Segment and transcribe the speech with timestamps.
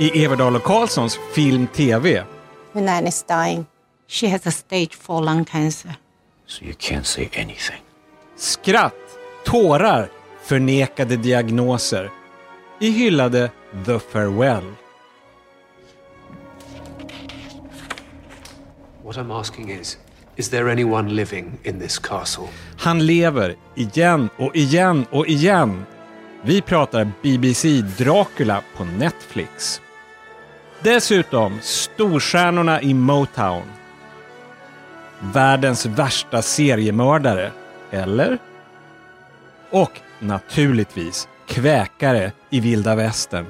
[0.00, 2.24] i Everdal och Karlssons Film TV.
[2.72, 3.66] Her nan is dying.
[4.08, 5.94] She has a stage 4 lung cancer.
[6.46, 7.82] So you can't say anything.
[8.36, 8.94] Skratt,
[9.44, 10.08] tårar,
[10.42, 12.10] förnekade diagnoser.
[12.80, 13.50] I hyllade
[13.86, 14.64] The Farewell.
[19.04, 19.98] What I'm asking is,
[20.36, 22.48] is there anyone living in this castle?
[22.78, 25.84] Han lever igen och igen och igen.
[26.42, 29.80] Vi pratar BBC Dracula på Netflix.
[30.82, 33.62] Dessutom storstjärnorna i Motown.
[35.20, 37.52] Världens värsta seriemördare,
[37.90, 38.38] eller?
[39.70, 43.46] Och naturligtvis kväkare i vilda västern.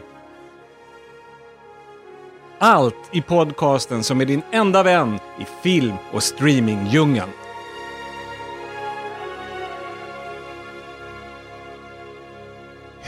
[2.59, 7.31] Allt i podcasten som är din enda vän i film och streamingdjungeln.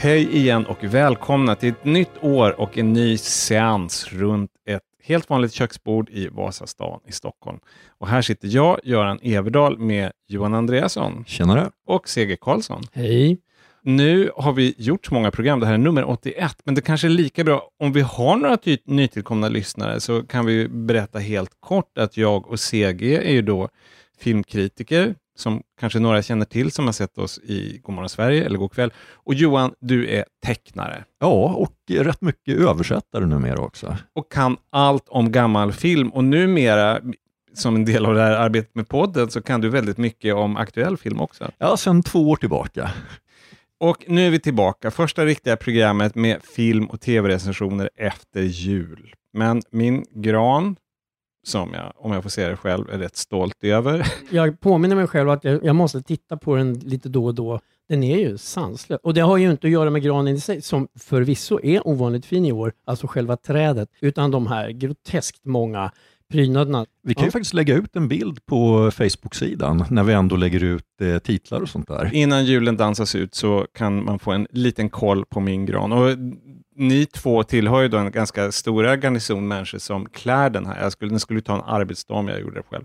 [0.03, 5.29] Hej igen och välkomna till ett nytt år och en ny seans runt ett helt
[5.29, 7.59] vanligt köksbord i Vasastan i Stockholm.
[7.97, 11.69] Och här sitter jag, Göran Everdal, med Johan Andreasson Tjenare!
[11.87, 12.83] och CG Karlsson.
[12.93, 13.37] Hej.
[13.81, 17.07] Nu har vi gjort så många program, det här är nummer 81, men det kanske
[17.07, 21.51] är lika bra om vi har några ty- nytillkomna lyssnare så kan vi berätta helt
[21.59, 23.69] kort att jag och CG är ju då
[24.19, 28.71] filmkritiker som kanske några känner till som har sett oss i Godmorgon Sverige eller God
[28.71, 28.93] kväll.
[29.13, 33.97] Och Johan, du är tecknare Ja, och rätt mycket översättare numera också.
[34.13, 36.99] och kan allt om gammal film och numera
[37.53, 40.57] som en del av det här arbetet med podden så kan du väldigt mycket om
[40.57, 41.51] aktuell film också.
[41.57, 42.91] Ja, sedan två år tillbaka.
[43.79, 49.13] Och nu är vi tillbaka, första riktiga programmet med film och tv-recensioner efter jul.
[49.33, 50.75] Men min gran,
[51.43, 54.07] som jag, om jag får se det själv, är rätt stolt över.
[54.29, 57.59] Jag påminner mig själv att jag, jag måste titta på den lite då och då.
[57.89, 58.99] Den är ju sanslös.
[59.03, 62.25] Och det har ju inte att göra med granen i sig, som förvisso är ovanligt
[62.25, 65.91] fin i år, alltså själva trädet, utan de här groteskt många
[66.31, 66.85] prydnaderna.
[67.03, 67.31] Vi kan ju Ja.
[67.31, 71.69] faktiskt lägga ut en bild på Facebook-sidan när vi ändå lägger ut eh, titlar och
[71.69, 72.09] sånt där.
[72.13, 75.91] Innan julen dansas ut så kan man få en liten koll på min gran.
[75.91, 76.17] Och
[76.75, 80.81] ni två tillhör ju då en ganska stora garnison människor som klär den här.
[80.81, 82.83] Jag skulle, den skulle ta en arbetsdag om jag gjorde det själv.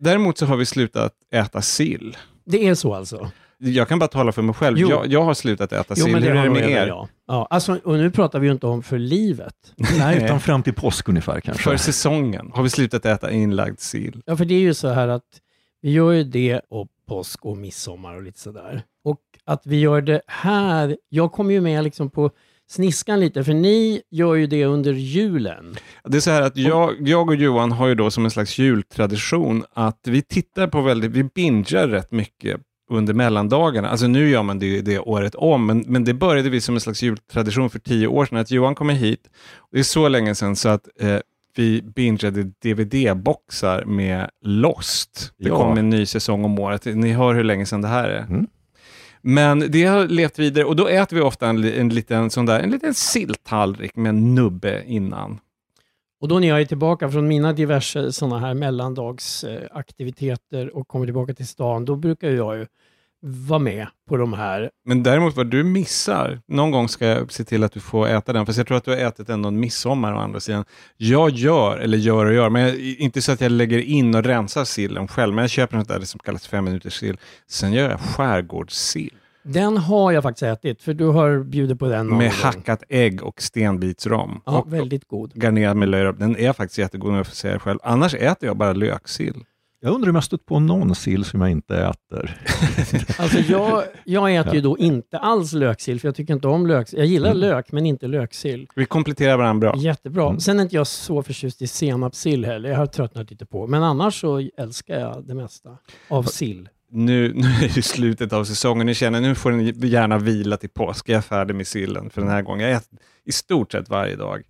[0.00, 2.16] Däremot så har vi slutat äta sill.
[2.44, 3.30] Det är så alltså?
[3.58, 4.78] Jag kan bara tala för mig själv.
[4.78, 4.90] Jo.
[4.90, 6.14] Jag, jag har slutat äta sill.
[6.14, 6.86] Hur är det med er?
[6.86, 7.08] jag.
[7.26, 9.54] Ja, alltså, och nu pratar vi ju inte om för livet.
[9.98, 11.62] Nej, utan fram till påsk ungefär kanske.
[11.62, 14.22] För säsongen har vi slutat äta inlagd sill.
[14.26, 15.24] Ja, för det är ju så här att
[15.80, 18.82] vi gör ju det och påsk och midsommar och lite sådär.
[19.04, 22.30] Och att vi gör det här, jag kommer ju med liksom på
[22.70, 25.76] sniskan lite, för ni gör ju det under julen.
[26.04, 28.58] Det är så här att jag, jag och Johan har ju då som en slags
[28.58, 33.88] jultradition att vi tittar på väldigt, vi bingar rätt mycket under mellandagarna.
[33.88, 36.80] Alltså nu gör man det, det året om, men, men det började vi som en
[36.80, 39.30] slags jultradition för tio år sedan, att Johan kommer hit.
[39.72, 41.16] Det är så länge sedan så att eh,
[41.56, 45.32] vi bingeade DVD-boxar med Lost.
[45.38, 45.56] Det Ja.
[45.56, 46.84] kom en ny säsong om året.
[46.84, 48.22] Ni hör hur länge sedan det här är.
[48.22, 48.46] Mm.
[49.22, 52.60] Men det har levt vidare och då äter vi ofta en, en liten sån där,
[52.60, 55.38] en liten silltallrik med en nubbe innan.
[56.20, 61.34] Och då när jag är tillbaka från mina diverse sådana här mellandagsaktiviteter och kommer tillbaka
[61.34, 62.66] till stan, då brukar jag ju
[63.20, 64.70] vara med på de här.
[64.84, 68.32] Men däremot vad du missar, någon gång ska jag se till att du får äta
[68.32, 70.64] den, för jag tror att du har ätit den någon midsommar å andra sidan.
[70.96, 74.24] Jag gör, eller gör och gör, men jag, inte så att jag lägger in och
[74.24, 77.16] rensar sillen själv, men jag köper något där som kallas fem minuters sill.
[77.46, 82.06] Sen gör jag skärgårdssill den har jag faktiskt ätit, för du har bjudit på den
[82.06, 82.38] någon med gång.
[82.42, 84.40] hackat ägg och stenbitsrom.
[84.46, 85.32] Ja, och väldigt god.
[85.34, 86.16] garnerad med löjrom.
[86.18, 87.78] Den är faktiskt jättegod om jag får säga det själv.
[87.82, 89.44] Annars äter jag bara löksill.
[89.80, 92.40] Jag undrar om jag stött på någon sill som jag inte äter.
[93.18, 96.98] Alltså jag, jag äter ju då inte alls löksill, för jag tycker inte om löksill.
[96.98, 97.40] Jag gillar Mm.
[97.40, 98.66] lök, men inte löksill.
[98.76, 99.80] Vi kompletterar varandra bra.
[99.82, 100.26] Jättebra.
[100.28, 100.40] Mm.
[100.40, 102.68] Sen är inte jag så förtjust i senapssill heller.
[102.68, 103.66] Jag har tröttnat lite på.
[103.66, 105.70] Men annars så älskar jag det mesta
[106.08, 106.68] av sill.
[106.90, 108.86] Nu, nu är det slutet av säsongen.
[108.86, 111.08] Ni känner nu får ni gärna vila till påsk.
[111.08, 112.68] Jag är färdig med sillen för den här gången.
[112.68, 114.42] Jag äter i stort sett varje dag.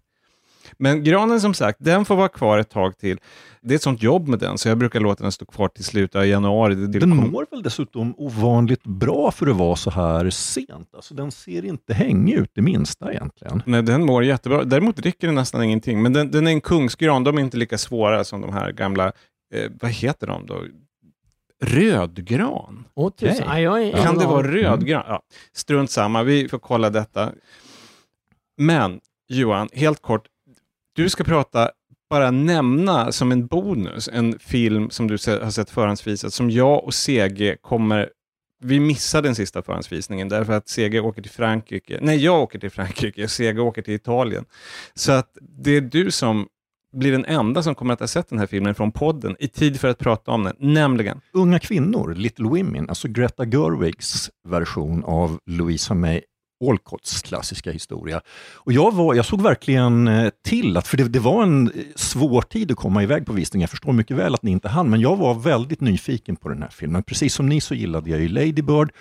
[0.76, 3.18] Men granen som sagt, den får vara kvar ett tag till.
[3.60, 5.84] Det är ett sånt jobb med den, så jag brukar låta den stå kvar till
[5.84, 6.74] slutet av januari.
[6.74, 10.94] Den mår väl dessutom ovanligt bra för att vara så här sent.
[10.94, 13.62] Alltså, den ser inte hängig ut det minsta egentligen.
[13.66, 14.64] Nej, den mår jättebra.
[14.64, 16.02] Däremot dricker den nästan ingenting.
[16.02, 17.24] Men den, den är en kungsgran.
[17.24, 19.12] De är inte lika svåra som de här gamla,
[19.54, 20.62] eh, vad heter de då?
[21.62, 22.84] Rödgran?
[23.60, 25.04] Jag är Kan det vara rödgran?
[25.06, 25.22] Ja,
[25.52, 27.32] strunt samma, vi får kolla detta.
[28.56, 30.26] Men Johan, helt kort.
[30.94, 31.70] Du ska prata,
[32.10, 36.94] bara nämna som en bonus, en film som du har sett förhandsvisat, som jag och
[36.94, 38.08] CG kommer
[38.60, 41.98] vi missade den sista förhandsvisningen därför att Sega åker till Frankrike.
[42.02, 44.44] Nej, jag åker till Frankrike och Sega åker till Italien.
[44.94, 46.48] Så att det är du som
[46.92, 49.80] blir den enda som kommer att ha sett den här filmen från podden i tid
[49.80, 55.38] för att prata om den, nämligen Unga kvinnor, Little Women, alltså Greta Gerwigs version av
[55.46, 56.20] Louisa May
[56.70, 58.20] Alcotts klassiska historia.
[58.54, 61.84] Och jag, var, jag såg verkligen eh, till att, för det, det var en eh,
[61.96, 63.60] svår tid att komma iväg på visning.
[63.60, 66.62] Jag förstår mycket väl att ni inte hann, men jag var väldigt nyfiken på den
[66.62, 67.02] här filmen.
[67.02, 68.92] Precis som ni så gillade jag ju Lady Bird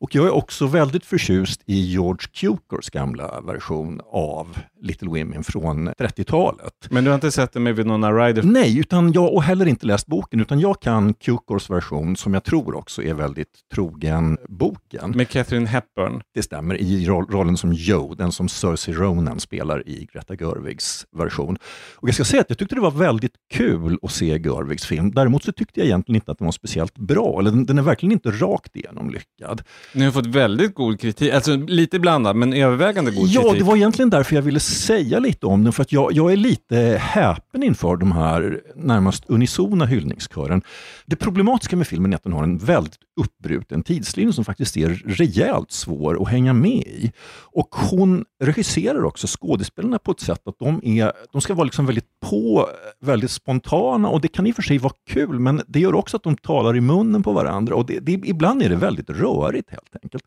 [0.00, 5.88] och jag är också väldigt förtjust i George Cukors gamla version av Little Women från
[5.88, 6.72] 30-talet.
[6.90, 8.42] Men du har inte sett den med Winona Ryder?
[8.42, 12.44] Nej, utan jag, och heller inte läst boken, utan jag kan Cukors version, som jag
[12.44, 15.10] tror också är väldigt trogen boken.
[15.10, 16.22] Med Catherine Hepburn?
[16.34, 21.06] Det stämmer, i roll, rollen som Joe, den som Cersei Ronan spelar i Greta Gerwigs
[21.16, 21.58] version.
[21.94, 25.10] Och jag ska säga att jag tyckte det var väldigt kul att se Gerwigs film.
[25.10, 27.82] Däremot så tyckte jag egentligen inte att den var speciellt bra, eller den, den är
[27.82, 29.62] verkligen inte rakt igenom lyckad.
[29.94, 33.56] Ni har fått väldigt god kritik, alltså lite blandad, men övervägande god ja, kritik.
[33.56, 36.32] Ja, det var egentligen därför jag ville säga lite om den, för att jag, jag
[36.32, 40.62] är lite häpen inför de här närmast unisona hyllningskören.
[41.06, 44.88] Det problematiska med filmen är att den har en väldigt uppbruten tidslinje som faktiskt är
[45.06, 47.12] rejält svår att hänga med i.
[47.52, 51.86] Och hon regisserar också skådespelarna på ett sätt att de, är, de ska vara liksom
[51.86, 52.68] väldigt på,
[53.00, 56.16] väldigt spontana och det kan i och för sig vara kul, men det gör också
[56.16, 59.70] att de talar i munnen på varandra och det, det, ibland är det väldigt rörigt
[59.70, 60.24] helt enkelt.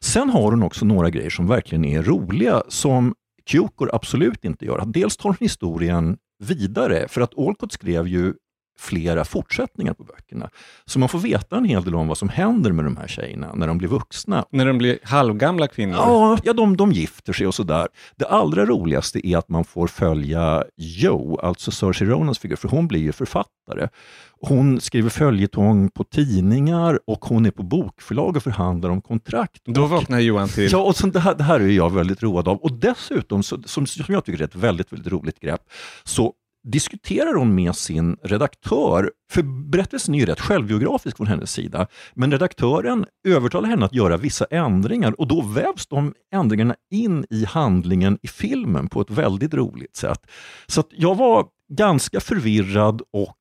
[0.00, 3.14] Sen har hon också några grejer som verkligen är roliga, som
[3.46, 4.84] Cukor absolut inte gör.
[4.86, 8.34] Dels tar hon historien vidare, för att Alcott skrev ju
[8.80, 10.50] flera fortsättningar på böckerna.
[10.84, 13.54] Så man får veta en hel del om vad som händer med de här tjejerna
[13.54, 14.44] när de blir vuxna.
[14.50, 15.94] När de blir halvgamla kvinnor?
[15.94, 17.88] Ja, ja de, de gifter sig och sådär.
[18.16, 22.88] Det allra roligaste är att man får följa Joe, alltså Saoirse Ronans figur, för hon
[22.88, 23.88] blir ju författare.
[24.42, 29.62] Hon skriver följetong på tidningar och hon är på bokförlag och förhandlar om kontrakt.
[29.64, 30.72] Då vaknar Johan till.
[30.72, 32.56] Ja, och så det, här, det här är jag väldigt road av.
[32.56, 35.60] Och dessutom, så, som, som jag tycker är ett väldigt, väldigt roligt grepp,
[36.04, 36.32] så
[36.64, 42.32] diskuterar hon med sin redaktör, för berättelsen är ju rätt självbiografisk från hennes sida, men
[42.32, 48.18] redaktören övertalar henne att göra vissa ändringar och då vävs de ändringarna in i handlingen
[48.22, 50.30] i filmen på ett väldigt roligt sätt.
[50.66, 53.36] Så jag var ganska förvirrad och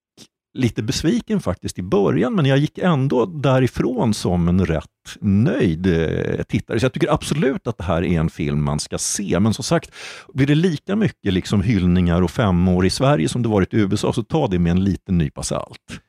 [0.53, 4.85] lite besviken faktiskt i början, men jag gick ändå därifrån som en rätt
[5.21, 6.79] nöjd eh, tittare.
[6.79, 9.39] Så jag tycker absolut att det här är en film man ska se.
[9.39, 9.91] Men som sagt,
[10.33, 14.13] blir det lika mycket liksom hyllningar och femår i Sverige som det varit i USA,
[14.13, 16.01] så ta det med en liten nypa salt.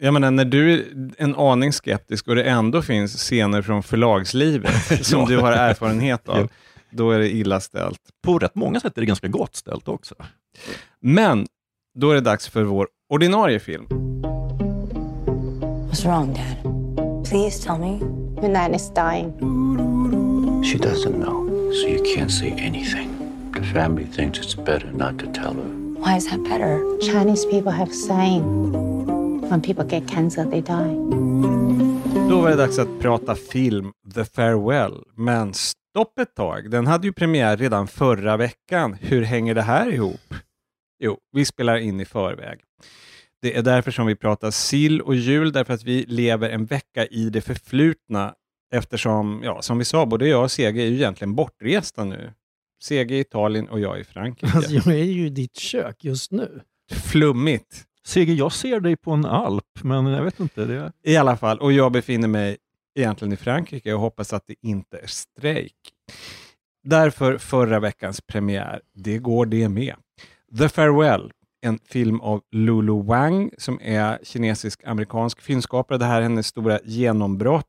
[0.00, 0.84] Jag menar, när du är
[1.18, 6.48] en aning skeptisk och det ändå finns scener från förlagslivet som du har erfarenhet av,
[6.90, 8.00] då är det illa ställt.
[8.24, 10.14] På rätt många sätt är det ganska gott ställt också.
[11.00, 11.46] Men
[11.98, 13.86] då är det dags för vår ordinarie film.
[15.88, 16.58] What's wrong, Dad?
[17.24, 18.00] Please tell me.
[18.40, 19.32] Hunan is dying.
[20.62, 23.08] She doesn't know, so you can't say anything.
[23.54, 25.68] The family thinks it's better not to tell her.
[25.98, 26.80] Why is that better?
[27.00, 28.42] Chinese people have saying
[29.50, 30.94] when people get cancer, they die.
[32.28, 34.94] Då var det dags att prata film, The Farewell.
[35.16, 38.96] Men stopp ett tag, den hade ju premiär redan förra veckan.
[39.00, 40.27] Hur hänger det här ihop?
[40.98, 42.60] Jo, vi spelar in i förväg.
[43.42, 47.06] Det är därför som vi pratar sill och jul, därför att vi lever en vecka
[47.06, 48.34] i det förflutna.
[48.74, 52.32] Eftersom, ja, som vi sa, både jag och Sege är ju egentligen bortresta nu.
[52.82, 54.56] Sege i Italien och jag i Frankrike.
[54.56, 56.60] Alltså, jag är ju i ditt kök just nu.
[56.92, 57.84] Flummigt.
[58.04, 60.64] Seger, jag ser dig på en alp, men jag vet inte.
[60.64, 60.92] Det...
[61.02, 62.56] I alla fall, och jag befinner mig
[62.98, 65.74] egentligen i Frankrike och hoppas att det inte är strejk.
[66.84, 69.94] Därför förra veckans premiär, det går det med.
[70.56, 75.98] The Farewell, en film av Lulu Wang som är kinesisk-amerikansk filmskapare.
[75.98, 77.66] Det här är hennes stora genombrott.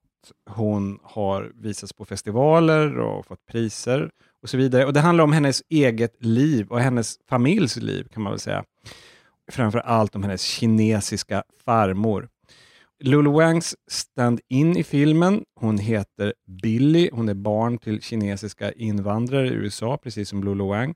[0.50, 4.10] Hon har visats på festivaler och fått priser
[4.42, 4.86] och så vidare.
[4.86, 8.64] Och Det handlar om hennes eget liv och hennes familjs liv kan man väl säga.
[9.52, 12.30] Framför allt om hennes kinesiska farmor.
[13.04, 16.34] Lulu Wangs stand-in i filmen, hon heter
[16.64, 20.96] Billy, hon är barn till kinesiska invandrare i USA, precis som Lulu Wang.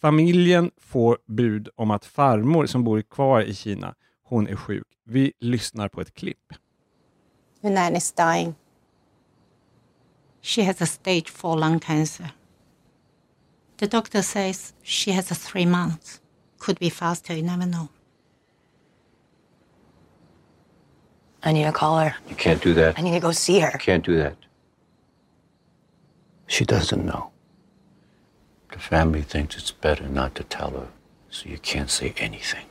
[0.00, 4.86] Familjen får bud om att farmor som bor kvar i Kina, hon är sjuk.
[5.04, 6.52] Vi lyssnar på ett klipp.
[7.62, 8.54] Hunan is dying.
[10.42, 12.30] She has a stage four lung cancer.
[13.78, 16.20] The doctor says she has a three months.
[16.58, 17.88] Could be faster, you never know.
[21.42, 22.16] I need to call her.
[22.28, 22.98] You can't do that.
[22.98, 23.70] I need to go see her.
[23.72, 24.36] You can't do that.
[26.46, 27.30] She doesn't know.
[28.78, 30.86] The family thinks it's better not to tell her,
[31.30, 32.66] so you can't say anything.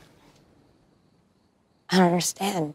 [1.90, 2.72] I don't understand.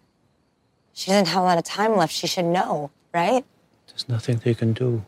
[0.93, 2.13] She doesn't have a lot of time left.
[2.13, 3.43] She should know, right?
[3.87, 5.03] There's nothing they can do.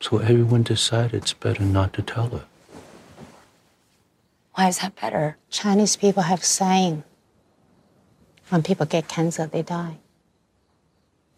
[0.00, 2.46] So everyone decided it's better not to tell her.
[4.54, 5.36] Why is that better?
[5.50, 7.04] Chinese people have saying,
[8.48, 9.98] when people get cancer, they die.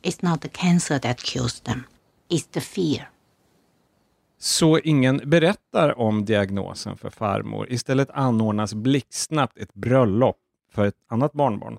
[0.04, 1.87] It's not the cancer that kills them.
[2.30, 3.09] It's the fear.
[4.44, 7.72] Så ingen berättar om diagnosen för farmor.
[7.72, 10.37] Istället anordnas blixtsnabbt ett bröllop
[10.72, 11.78] för ett annat barnbarn.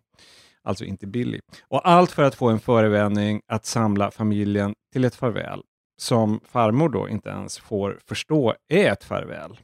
[0.63, 1.39] Alltså inte Billy.
[1.67, 5.62] Och allt för att få en förevändning att samla familjen till ett farväl
[5.98, 9.60] som farmor då inte ens får förstå är ett farväl.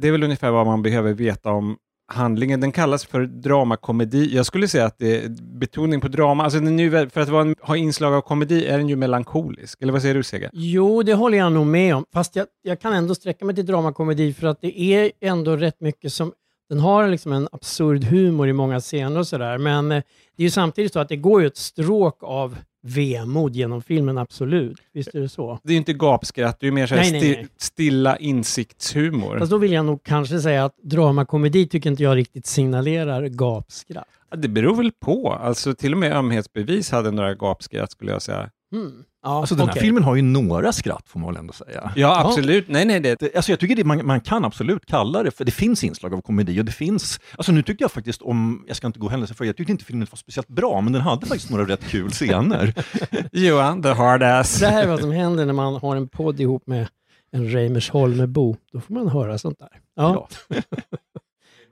[0.00, 1.76] Det är väl ungefär vad man behöver veta om
[2.06, 2.60] handlingen.
[2.60, 4.36] Den kallas för dramakomedi.
[4.36, 5.28] Jag skulle säga att det är
[5.58, 6.44] betoning på drama.
[6.44, 8.96] Alltså den är ju, för att vara en, ha inslag av komedi är den ju
[8.96, 9.82] melankolisk.
[9.82, 10.50] Eller vad säger du Sega?
[10.52, 12.04] Jo, det håller jag nog med om.
[12.12, 15.80] Fast jag, jag kan ändå sträcka mig till dramakomedi för att det är ändå rätt
[15.80, 16.32] mycket som...
[16.68, 19.58] Den har liksom en absurd humor i många scener och sådär.
[19.58, 20.02] Men eh,
[20.36, 24.18] det är ju samtidigt så att det går ju ett stråk av vemod genom filmen,
[24.18, 24.78] absolut.
[24.92, 25.58] Visst är det så?
[25.62, 27.48] Det är ju inte gapskratt, det är ju mer så Nej, nej, sti- nej.
[27.56, 29.38] stilla insiktshumor.
[29.38, 34.08] Fast då vill jag nog kanske säga att dramakomedi tycker inte jag riktigt signalerar gapskratt.
[34.30, 35.32] Ja, Det beror väl på.
[35.32, 38.50] Alltså till och med ömhetsbevis hade några gapskratt skulle jag säga.
[38.72, 38.92] Mm.
[39.24, 41.92] Ja, Alltså den här filmen har ju några skratt får man väl ändå säga.
[41.96, 42.68] Ja, absolut.
[42.68, 45.44] Nej, nej, det, Det, alltså jag tycker det, man, man kan absolut kalla det för
[45.44, 48.76] det finns inslag av komedi och det finns, alltså nu tyckte jag faktiskt om, jag
[48.76, 51.26] ska inte gå händelser för jag tyckte inte filmen var speciellt bra men den hade
[51.26, 52.74] faktiskt några rätt kul scener.
[53.32, 54.60] Johan, the hard ass.
[54.60, 56.88] Det här är vad som händer när man har en podd ihop med
[57.32, 58.56] en Reimersholmebo.
[58.72, 59.68] Då får man höra sånt där.
[59.96, 60.28] Ja.
[60.48, 60.56] Ja.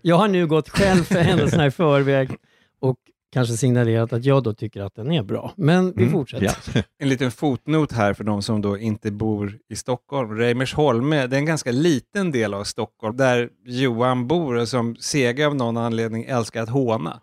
[0.03, 2.31] Jag har nu gått själv för händelserna i förväg
[2.81, 2.97] och
[3.33, 5.53] kanske signalerat att jag då tycker att den är bra.
[5.57, 6.45] Men vi Mm, fortsätter.
[6.75, 6.83] ja.
[6.99, 10.37] En liten fotnot här för de som då inte bor i Stockholm.
[10.37, 15.47] Reimersholme, det är en ganska liten del av Stockholm där Johan bor och som Sega
[15.47, 17.21] av någon anledning älskar att håna.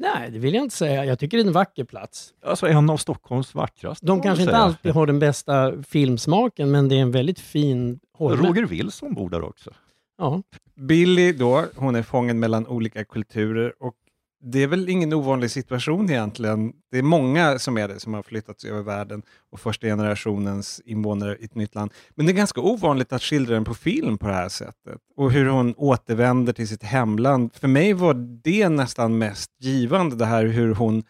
[0.00, 1.04] Nej, det vill jag inte säga.
[1.04, 2.30] Jag tycker det är en vacker plats.
[2.46, 4.06] Alltså en av Stockholms vackraste.
[4.06, 4.62] De kanske inte säga.
[4.62, 8.48] alltid har den bästa filmsmaken, men det är en väldigt fin Holme.
[8.48, 9.70] Roger Wilson bor där också.
[10.18, 10.42] Ja.
[10.76, 13.94] Billy då, hon är fången mellan olika kulturer och
[14.40, 16.72] det är väl ingen ovanlig situation egentligen.
[16.90, 21.36] Det är många som är det, som har flyttats över världen och första generationens invånare
[21.40, 21.92] i ett nytt land.
[22.14, 25.00] Men det är ganska ovanligt att skildra den på film på det här sättet.
[25.16, 27.54] Och hur hon återvänder till sitt hemland.
[27.54, 28.14] För mig var
[28.44, 31.02] det nästan mest givande, det här hur hon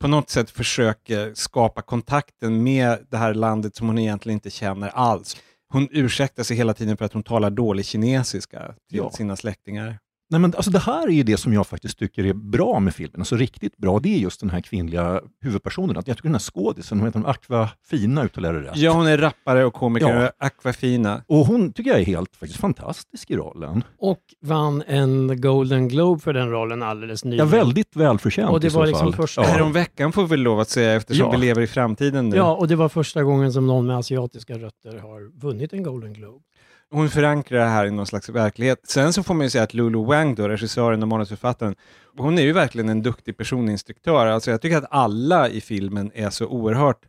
[0.00, 4.88] på något sätt försöker skapa kontakten med det här landet som hon egentligen inte känner
[4.88, 5.36] alls.
[5.72, 9.10] Hon ursäktar sig hela tiden för att hon talar dålig kinesiska till Ja.
[9.10, 9.98] sina släktingar.
[10.30, 12.94] Nej, men alltså det här är ju det som jag faktiskt tycker är bra med
[12.94, 15.96] filmen, alltså riktigt bra, det är just den här kvinnliga huvudpersonen.
[15.96, 18.76] Att jag tycker den här skådisen, hon heter Aquafina uttalar det rätt.
[18.76, 20.26] Ja, hon är rappare och komiker Ja.
[20.26, 21.22] och Aquafina.
[21.26, 23.82] Och hon tycker jag är helt faktiskt fantastisk i rollen.
[23.98, 27.48] Och vann en Golden Globe för den rollen alldeles Ja, nyligen.
[27.48, 29.22] väldigt välförtjänt Och det i så var liksom fall.
[29.26, 29.46] första- Ja.
[29.48, 31.32] Häromveckan får vi lov att säga eftersom Ja.
[31.32, 32.36] vi lever i framtiden nu.
[32.36, 36.12] Ja, och det var första gången som någon med asiatiska rötter har vunnit en Golden
[36.12, 36.44] Globe.
[36.90, 38.80] Hon förankrar det här i någon slags verklighet.
[38.88, 41.74] Sen så får man ju säga att Lulu Wang, då, regissören och manusförfattaren,
[42.16, 44.26] hon är ju verkligen en duktig personinstruktör.
[44.26, 47.06] Alltså jag tycker att alla i filmen är så oerhört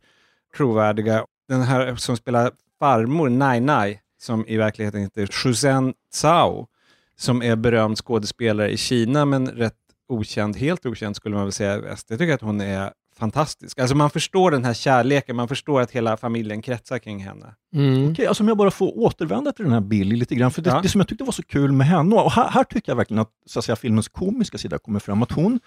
[0.58, 1.26] trovärdiga.
[1.48, 6.68] Den här som spelar farmor, Nai Nai, som i verkligheten heter Shuzhen Cao,
[7.18, 9.74] som är berömd skådespelare i Kina, men rätt
[10.10, 12.10] okänd, helt okänd skulle man väl säga i väst.
[12.10, 13.80] Jag tycker att hon är fantastisk.
[13.80, 17.56] Alltså man förstår den här kärleken, man förstår att hela familjen kretsar kring henne.
[17.76, 18.12] Mm.
[18.12, 20.70] Okej, alltså om jag bara får återvända till den här Billy lite grann, för det,
[20.70, 20.80] Ja.
[20.82, 23.22] det som jag tyckte var så kul med henne, och här, här tycker jag verkligen
[23.22, 25.60] att, så att säga, filmens komiska sida kommer fram, att hon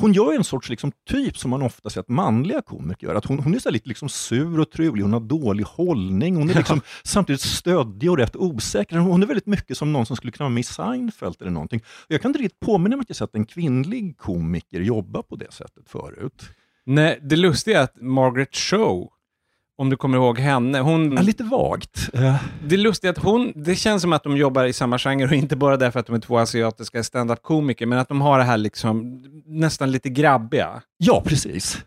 [0.00, 3.14] hon gör en sorts liksom, typ som man ofta ser att manliga komiker gör.
[3.14, 6.50] Att hon, hon är så lite liksom sur och trulig, hon har dålig hållning, hon
[6.50, 8.96] är liksom samtidigt stöddig och rätt osäker.
[8.96, 11.80] Hon är väldigt mycket som någon som skulle kunna vara med i Seinfeld eller någonting.
[11.80, 15.36] Och jag kan inte riktigt påminna mig att jag sett en kvinnlig komiker jobba på
[15.36, 16.50] det sättet förut.
[16.90, 19.10] Nej, det lustiga är att Margaret Cho,
[19.76, 21.12] om du kommer ihåg henne, hon...
[21.12, 22.10] Ja, lite vagt.
[22.64, 25.32] Det lustiga är att hon, det känns som att de jobbar i samma genre och
[25.32, 28.58] inte bara därför att de är två asiatiska stand-up-komiker, men att de har det här
[28.58, 30.82] liksom nästan lite grabbiga.
[30.96, 31.78] ja, precis.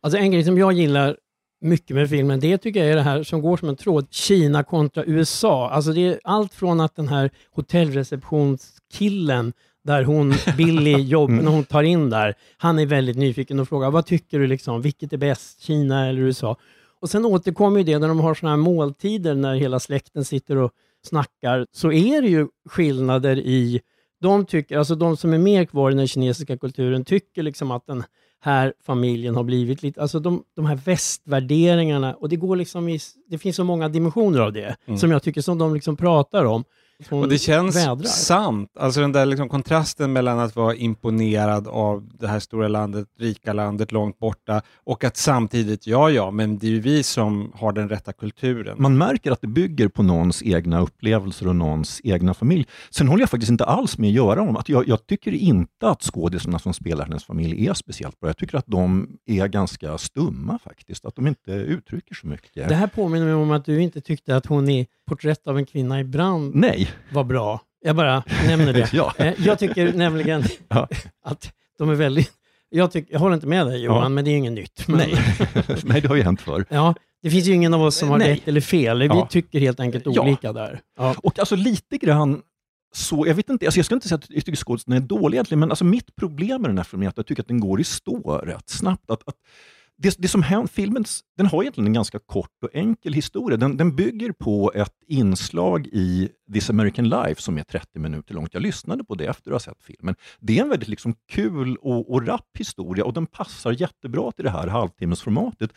[0.00, 1.16] Alltså en grej som jag gillar
[1.60, 4.62] mycket med filmen, det tycker jag är det här som går som en tråd, Kina
[4.64, 5.70] kontra USA.
[5.70, 9.52] Alltså det är allt från att den här hotellreceptionskillen,
[9.84, 13.90] där hon, Billy, jobb, när hon tar in där, han är väldigt nyfiken och frågar,
[13.90, 16.56] vad tycker du liksom, vilket är bäst, Kina eller USA?
[17.00, 20.56] Och sen återkommer ju det när de har såna här måltider när hela släkten sitter
[20.56, 20.70] och
[21.06, 23.80] snackar, så är det ju skillnader i
[24.20, 27.86] de tycker, alltså de som är mer kvar i den kinesiska kulturen tycker liksom att
[27.86, 28.04] den
[28.40, 32.98] här familjen har blivit lite, alltså de, de här västvärderingarna och det går liksom i,
[33.26, 36.64] det finns så många dimensioner av det som jag tycker som de liksom pratar om.
[37.10, 38.04] Och det känns vädrar.
[38.04, 38.70] sant.
[38.78, 43.52] Alltså den där liksom kontrasten mellan att vara imponerad av det här stora landet, rika
[43.52, 47.72] landet långt borta och att samtidigt, ja ja, men det är ju vi som har
[47.72, 48.76] den rätta kulturen.
[48.78, 52.66] Man märker att det bygger på någons egna upplevelser och någons egna familj.
[52.90, 56.02] Sen håller jag faktiskt inte alls med Göran om att jag, jag tycker inte att
[56.02, 58.28] skådisarna som spelar hennes familj är speciellt bra.
[58.28, 62.68] Jag tycker att de är ganska stumma faktiskt, att de inte uttrycker så mycket.
[62.68, 65.66] Det här påminner mig om att du inte tyckte att hon i Porträtt av en
[65.66, 67.60] kvinna i brand Nej, var bra.
[67.84, 68.92] Jag bara nämner det.
[68.92, 69.12] Ja.
[69.16, 70.88] Eh, Jag tycker nämligen Ja.
[71.24, 72.32] att de är väldigt...
[72.70, 74.08] Jag, tycker, jag håller inte med dig Johan, Ja.
[74.08, 74.88] men det är inget nytt.
[74.88, 75.14] Men, nej.
[75.84, 76.64] nej, det har ju hänt förr.
[76.68, 78.32] Ja, det finns ju ingen av oss som har Nej.
[78.32, 78.98] rätt eller fel.
[78.98, 79.26] Vi Ja.
[79.30, 80.80] tycker helt enkelt olika där.
[80.98, 81.14] Ja.
[81.22, 82.40] Och alltså lite grann
[82.94, 85.36] så, jag vet inte, alltså jag ska inte säga att jag tycker skådespelarna är dåliga
[85.38, 87.60] egentligen, men alltså mitt problem med den här filmen är att jag tycker att den
[87.60, 89.10] går i stå rätt snabbt.
[89.10, 89.34] Att, att
[89.98, 91.04] det, det som händer, filmen
[91.36, 93.56] den har egentligen en ganska kort och enkel historia.
[93.56, 98.54] Den, den bygger på ett inslag i This American Life som är 30 minuter långt.
[98.54, 100.14] Jag lyssnade på det efter att ha sett filmen.
[100.40, 104.44] Det är en väldigt liksom kul och, och rapp historia och den passar jättebra till
[104.44, 105.70] det här halvtimmesformatet.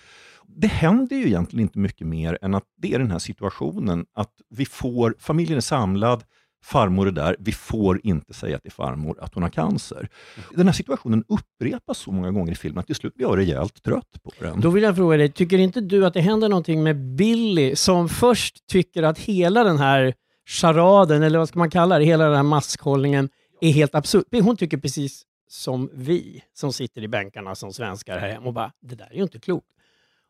[0.47, 4.33] Det händer ju egentligen inte mycket mer än att det är den här situationen att
[4.49, 6.23] vi får, familjen är samlad,
[6.65, 10.09] farmor är där, vi får inte säga till farmor att hon har cancer.
[10.51, 13.83] Den här situationen upprepas så många gånger i filmen att till slut blir jag rejält
[13.83, 14.61] trött på den.
[14.61, 18.09] Då vill jag fråga dig, tycker inte du att det händer någonting med Billy som
[18.09, 20.13] först tycker att hela den här
[20.47, 23.29] charaden, eller vad ska man kalla det, hela den här maskhållningen
[23.61, 24.23] är helt absurd.
[24.31, 28.71] Hon tycker precis som vi som sitter i bänkarna som svenskar här hemma och bara,
[28.81, 29.67] det där är ju inte klokt.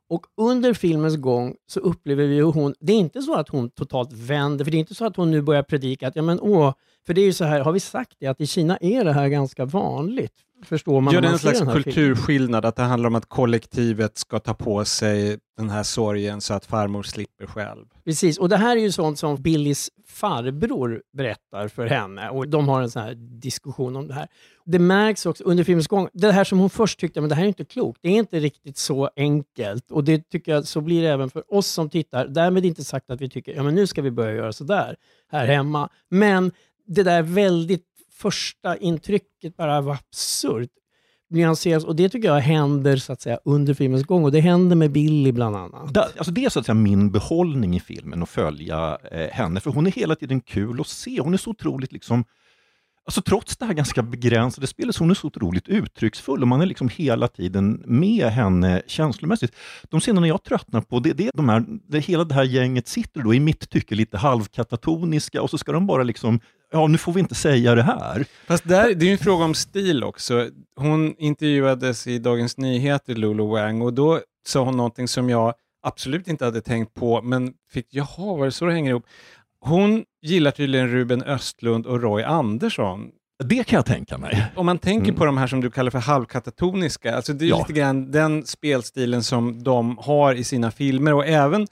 [0.10, 3.70] Och under filmens gång så upplever vi hur hon, det är inte så att hon
[3.70, 6.40] totalt vänder, för det är inte så att hon nu börjar predika att, ja men
[6.40, 6.74] åh,
[7.06, 9.14] för det är ju så här, har vi sagt det, att i Kina är det
[9.14, 10.34] här ganska vanligt?
[10.64, 11.84] Förstår man Gör det man en slags här filmen?
[11.84, 16.54] kulturskillnad, att det handlar om att kollektivet ska ta på sig den här sorgen så
[16.54, 17.86] att farmor slipper själv.
[18.06, 22.68] Precis, och det här är ju sånt som Billys farbror berättar för henne och de
[22.68, 24.28] har en sån här diskussion om det här.
[24.66, 27.44] Det märks också under filmens gång, det här som hon först tyckte, men det här
[27.44, 31.02] är inte klokt, det är inte riktigt så enkelt och det tycker jag så blir
[31.02, 32.28] det även för oss som tittar.
[32.28, 34.96] Därmed inte sagt att vi tycker, ja men nu ska vi börja göra sådär
[35.32, 35.89] här hemma.
[36.10, 36.52] Men
[36.88, 40.69] det där väldigt första intrycket bara var absurt
[41.30, 44.76] nyanseras och det tycker jag händer så att säga under filmens gång och det händer
[44.76, 45.93] med Billy bland annat.
[45.93, 49.60] Da, alltså det är så att säga min behållning i filmen, att följa eh, henne.
[49.60, 51.21] För hon är hela tiden kul att se.
[51.21, 52.26] Hon är så otroligt, liksom,
[53.06, 56.62] alltså trots det här ganska begränsade spelet, så hon är så otroligt uttrycksfull och man
[56.62, 59.56] är liksom hela tiden med henne känslomässigt.
[59.89, 62.88] De scenerna jag tröttnar på, det, det är de här, det, hela det här gänget
[62.88, 66.39] sitter då i mitt tycke lite halvkatatoniska och så ska de bara liksom,
[66.71, 68.25] ja nu får vi inte säga det här.
[68.47, 70.49] Fast där, det är ju en fråga om stil också.
[70.75, 76.28] Hon intervjuades i Dagens Nyheter, Lulu Wang, och då sa hon någonting som jag absolut
[76.28, 79.06] inte hade tänkt på, men fick, jaha, var det så det hänger ihop?
[79.60, 83.10] Hon gillar tydligen Ruben Östlund och Roy Andersson.
[83.43, 84.45] Det kan jag tänka mig.
[84.56, 85.15] Om man tänker Mm.
[85.15, 87.58] på de här som du kallar för halvkatatoniska, alltså det är Ja.
[87.58, 91.67] lite grann den spelstilen som de har i sina filmer och även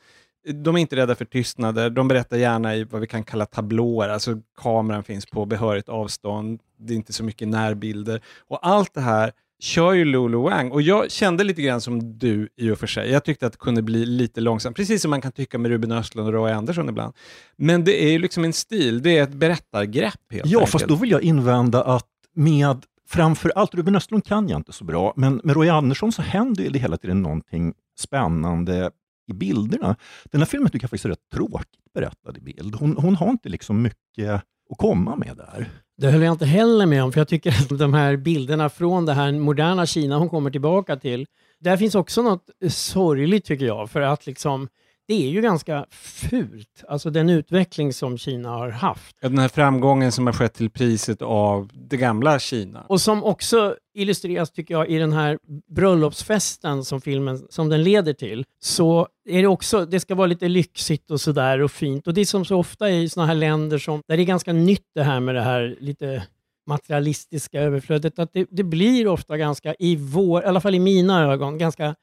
[0.63, 1.89] de är inte rädda för tystnader.
[1.89, 6.59] De berättar gärna i vad vi kan kalla tablåer, alltså kameran finns på behörigt avstånd.
[6.77, 8.21] Det är inte så mycket närbilder.
[8.47, 10.71] Och allt det här kör ju Lulu Wang.
[10.71, 13.09] Och jag kände lite grann som du i och för sig.
[13.11, 15.91] Jag tyckte att det kunde bli lite långsamt, precis som man kan tycka med Ruben
[15.91, 17.13] Östlund och Roy Andersson ibland.
[17.57, 20.71] Men det är ju liksom en stil, det är ett berättargrepp helt Ja, enkelt.
[20.71, 24.83] fast då vill jag invända att med framför allt, Ruben Östlund kan jag inte så
[24.83, 28.91] bra, men med Roy Andersson så händer ju det hela tiden någonting spännande
[29.27, 29.95] i bilderna.
[30.23, 32.75] Den här filmen tycker jag faktiskt är rätt tråkigt berättad i bild.
[32.75, 34.29] Hon, hon har inte liksom mycket
[34.69, 35.69] att komma med där.
[35.97, 39.05] Det höll jag inte heller med om, för jag tycker att de här bilderna från
[39.05, 41.25] det här moderna Kina hon kommer tillbaka till,
[41.59, 44.67] där finns också något sorgligt tycker jag, för att liksom,
[45.07, 49.15] det är ju ganska fult, alltså den utveckling som Kina har haft.
[49.21, 52.85] Ja, Den här framgången som har skett till priset av det gamla Kina.
[52.89, 55.39] Och som också illustreras, tycker jag, i den här
[55.75, 60.47] bröllopsfesten som filmen som den leder till, så är det också, det ska vara lite
[60.47, 62.07] lyxigt och sådär och fint.
[62.07, 64.53] Och det är som så ofta i sådana här länder som, där det är ganska
[64.53, 66.23] nytt det här med det här lite
[66.67, 71.23] materialistiska överflödet, att det, det blir ofta ganska, i vår, i alla fall i mina
[71.23, 71.95] ögon, ganska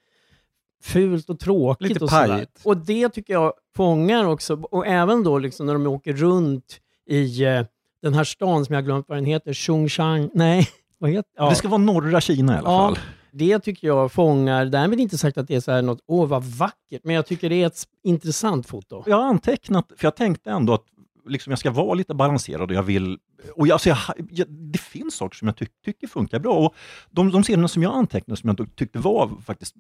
[0.82, 1.88] fult och tråkigt.
[1.88, 2.46] Lite och, sådär.
[2.64, 7.44] och det tycker jag fångar också, och även då liksom när de åker runt i
[7.44, 7.62] eh,
[8.02, 11.48] den här stan som jag glömt vad den heter, Chongchang, nej, vad heter ja.
[11.48, 12.98] Det ska vara norra Kina i alla Ja, fall.
[13.32, 16.44] Det tycker jag fångar, därmed inte sagt att det är så här något, åh vad
[16.44, 19.02] vackert, men jag tycker det är ett intressant foto.
[19.06, 20.84] Jag har antecknat, för jag tänkte ändå att
[21.28, 23.18] liksom jag ska vara lite balanserad och jag vill...
[23.56, 23.98] Och jag, alltså jag,
[24.30, 26.54] jag, det finns saker som jag ty, tycker funkar bra.
[26.54, 26.74] Och
[27.10, 29.74] de, de scenerna som jag antecknade som jag tyckte var faktiskt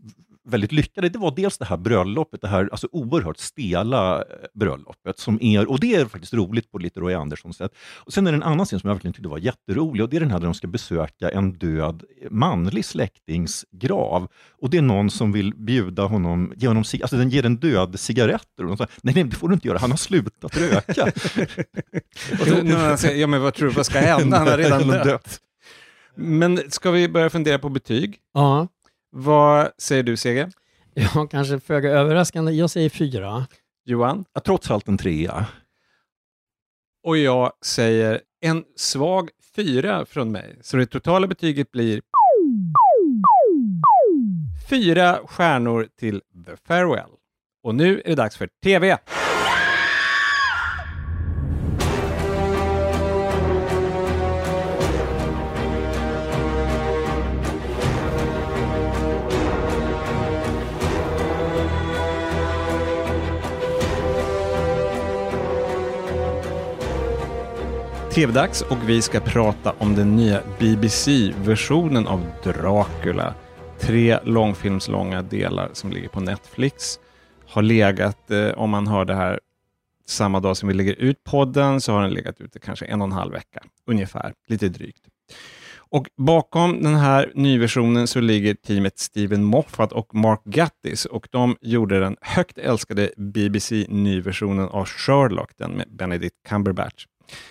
[0.48, 4.24] väldigt lyckade, det var dels det här bröllopet, det här alltså oerhört stela eh,
[4.54, 7.72] bröllopet, som är, och det är faktiskt roligt på lite Roy Andersson sätt.
[7.96, 10.16] Och sen är det en annan scen som jag verkligen tyckte var jätterolig, och det
[10.16, 14.28] är den här där de ska besöka en död manlig släktings grav.
[14.50, 18.00] Och det är någon som vill bjuda honom, ge honom, alltså den ger en död
[18.00, 18.62] cigaretter.
[18.62, 21.04] Och de säger, nej, nej, det får du inte göra, han har slutat röka.
[22.40, 24.38] Och då, när han säger, ja men vad tror du, vad ska hända?
[24.38, 25.40] Han har redan dött.
[26.14, 28.18] Men ska vi börja fundera på betyg?
[28.34, 28.68] Ja,
[29.10, 30.52] Vad säger du, Seger?
[30.94, 32.52] ja kanske föga överraskande.
[32.52, 33.46] Jag säger fyra.
[33.84, 34.24] Johan?
[34.32, 35.46] Ja, trots allt en trea.
[37.06, 40.58] Och jag säger en svag fyra från mig.
[40.62, 42.02] Så det totala betyget blir
[44.70, 47.10] fyra stjärnor till The Farewell.
[47.62, 48.98] Och nu är det dags för TV.
[68.20, 73.34] TV-dags och vi ska prata om den nya BBC-versionen av Dracula.
[73.78, 77.00] Tre långfilmslånga delar som ligger på Netflix.
[77.46, 79.40] Har legat, eh, om man hör det här
[80.06, 83.06] samma dag som vi lägger ut podden, så har den legat ute kanske en och
[83.06, 85.02] en halv vecka, ungefär, lite drygt.
[85.76, 91.04] Och bakom den här nyversionen så ligger teamet Steven Moffat och Mark Gattis.
[91.04, 97.06] och de gjorde den högt älskade BBC-nyversionen av Sherlock, den med Benedict Cumberbatch.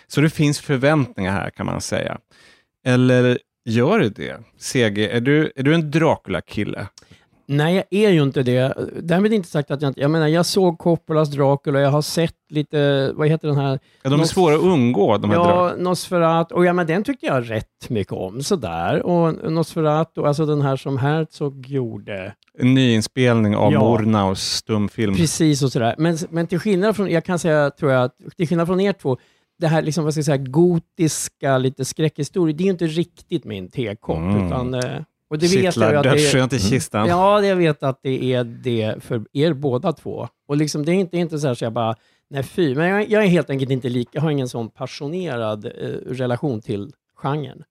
[0.07, 2.17] Så det finns förväntningar här kan man säga.
[2.85, 4.37] Eller gör det det?
[4.59, 6.87] CG, är du, är du en Dracula-kille?
[7.51, 8.73] Nej, jag är ju inte det.
[9.01, 10.01] Därmed inte sagt att jag inte...
[10.01, 13.79] Jag menar, jag såg Coppolas Dracula, jag har sett lite, vad heter den här?
[14.01, 15.83] Ja, de är Nos- svåra att undgå, de här Ja, Dracula.
[15.83, 16.55] Nosferatu.
[16.55, 19.01] Och ja, men den tyckte jag rätt mycket om, sådär.
[19.05, 22.33] Och Nosferatu, alltså den här som Herzog gjorde.
[22.59, 23.79] En nyinspelning av Ja.
[23.97, 25.15] Murnaus stumfilm.
[25.15, 25.95] Precis och sådär.
[25.97, 28.93] Men, men till skillnad från, jag kan säga, tror jag, att till skillnad från er
[28.93, 29.17] två,
[29.59, 33.45] det här liksom, vad ska jag säga, gotiska, lite skräckhistoria, det är ju inte riktigt
[33.45, 34.17] min tekopp.
[34.17, 34.45] Mm.
[34.45, 37.07] Utan, eh, och det vet jag att det är, i kistan.
[37.07, 40.27] Ja, jag vet att det är det för er båda två.
[40.47, 41.95] Och liksom, det är inte, inte så här så jag bara,
[42.29, 42.75] nej fy.
[42.75, 45.71] Men jag, jag är helt enkelt inte lika, jag har ingen sån passionerad eh,
[46.05, 47.63] relation till genren.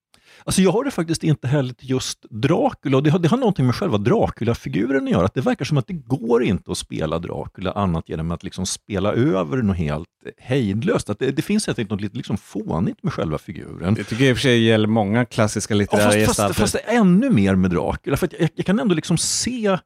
[0.44, 3.00] Alltså jag har det faktiskt inte heller till just Dracula.
[3.00, 5.24] Det, har, det har någonting med själva Dracula-figuren att göra.
[5.24, 8.66] Att det verkar som att det går inte att spela Dracula annat genom att liksom
[8.66, 11.10] spela över något helt hejdlöst.
[11.10, 13.94] Att det, det finns helt enkelt något lite liksom fånigt med själva figuren.
[13.94, 16.74] Det tycker jag i och för sig gäller många klassiska Ja, litterära fast, fast, fast
[16.74, 18.16] är ännu mer med Dracula.
[18.16, 19.78] För jag, jag kan ändå liksom se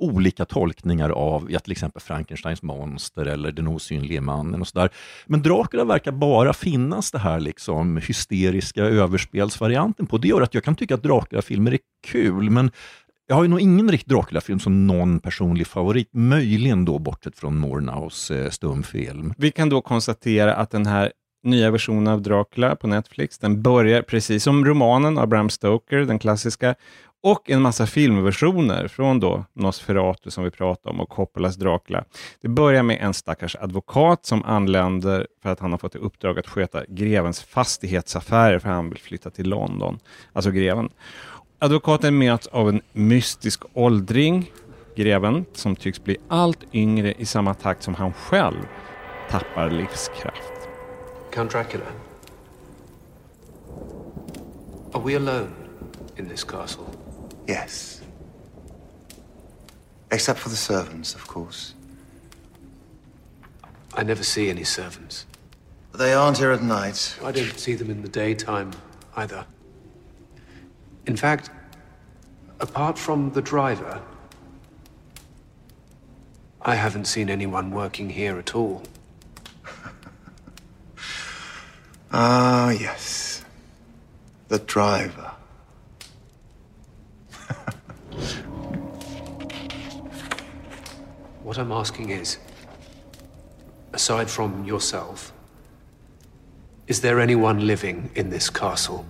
[0.00, 4.90] olika tolkningar av ja, till exempel Frankensteins monster eller Den osynlige mannen och sådär.
[5.26, 10.18] Men Dracula verkar bara finnas det här liksom hysteriska överspelsvarianten på.
[10.18, 12.70] Det gör att jag kan tycka att Dracula-filmer är kul, men
[13.26, 16.08] jag har ju nog ingen riktig Dracula-film som någon personlig favorit.
[16.12, 19.34] Möjligen då bortsett från Mornaus eh, stumfilm.
[19.36, 24.02] Vi kan då konstatera att den här nya versionen av Dracula på Netflix, den börjar
[24.02, 26.74] precis som romanen av Bram Stoker, den klassiska,
[27.22, 32.04] och en massa filmversioner från då Nosferatu som vi pratade om och Coppolas Dracula.
[32.40, 36.38] Det börjar med en stackars advokat som anländer för att han har fått i uppdrag
[36.38, 39.98] att sköta grevens fastighetsaffärer för han vill flytta till London,
[40.32, 40.90] alltså greven.
[41.58, 44.52] Advokaten möts av en mystisk åldring,
[44.96, 48.66] greven, som tycks bli allt yngre i samma takt som han själv
[49.30, 50.52] tappar livskraft.
[51.32, 51.84] Count Dracula.
[54.92, 55.50] Are we alone
[56.16, 56.99] in this castle?
[57.50, 58.00] Yes.
[60.12, 61.74] Except for the servants, of course.
[63.94, 65.26] I never see any servants.
[65.92, 67.18] They aren't here at night.
[67.24, 68.70] I don't see them in the daytime
[69.16, 69.44] either.
[71.06, 71.50] In fact,
[72.60, 74.00] apart from the driver,
[76.62, 78.82] I haven't seen anyone working here at all.
[82.12, 83.44] Ah, yes.
[84.48, 85.29] The driver.
[91.50, 92.38] What I'm asking is
[93.92, 95.32] aside from yourself,
[96.86, 99.04] is there anyone living in this castle?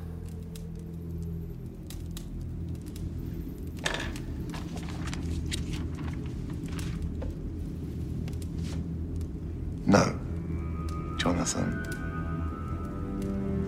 [9.84, 10.18] No,
[11.18, 11.84] Jonathan.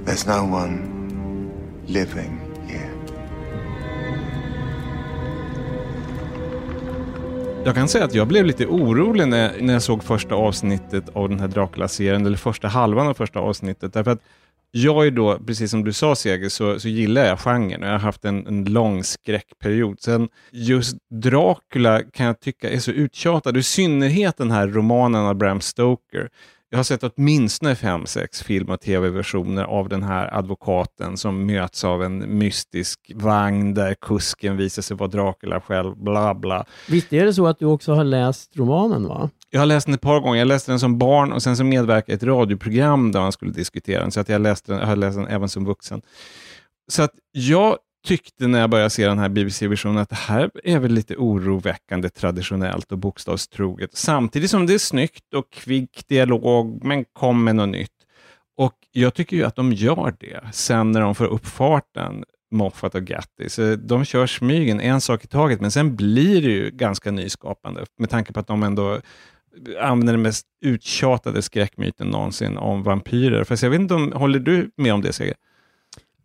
[0.06, 2.51] There's no one living
[7.64, 11.29] Jag kan säga att jag blev lite orolig när, när jag såg första avsnittet av
[11.29, 14.22] den här Dracula-serien, eller första halvan av första avsnittet, därför att
[14.70, 17.92] jag är då, precis som du sa Seger, så, så gillar jag genren och jag
[17.92, 20.01] har haft en, en lång skräckperiod.
[20.01, 25.35] Sen just Dracula kan jag tycka är så uttjatad, i synnerhet den här romanen av
[25.35, 26.29] Bram Stoker.
[26.72, 31.85] Jag har sett åtminstone fem, sex film och tv-versioner av den här advokaten som möts
[31.85, 36.64] av en mystisk vagn där kusken visar sig vara Dracula själv, bla bla.
[36.88, 39.08] Visst är det så att du också har läst romanen?
[39.08, 39.30] va?
[39.50, 40.38] Jag har läst den ett par gånger.
[40.38, 43.52] Jag läste den som barn och sen så medverkade i ett radioprogram där man skulle
[43.52, 46.02] diskutera den, så att jag, läste den, jag har läst den även som vuxen.
[46.88, 50.78] Så att jag tyckte när jag började se den här BBC-versionen att det här är
[50.78, 53.90] väl lite oroväckande traditionellt och bokstavstroget.
[53.96, 57.90] Samtidigt som det är snyggt och kvick dialog, men kom med något nytt.
[58.56, 62.94] Och jag tycker ju att de gör det sen när de får upp farten, Moffat
[62.94, 63.48] och Gatti.
[63.48, 67.84] Så de kör smygen, en sak i taget, men sen blir det ju ganska nyskapande
[67.98, 69.00] med tanke på att de ändå
[69.80, 73.44] använder den mest uttjatade skräckmyten någonsin om vampyrer.
[73.44, 75.34] Fast jag vet inte om, håller du med om det Seger?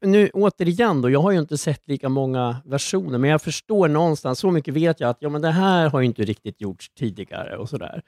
[0.01, 4.39] Nu återigen då, jag har ju inte sett lika många versioner, men jag förstår någonstans,
[4.39, 7.57] så mycket vet jag att ja, men det här har ju inte riktigt gjorts tidigare
[7.57, 8.01] och sådär.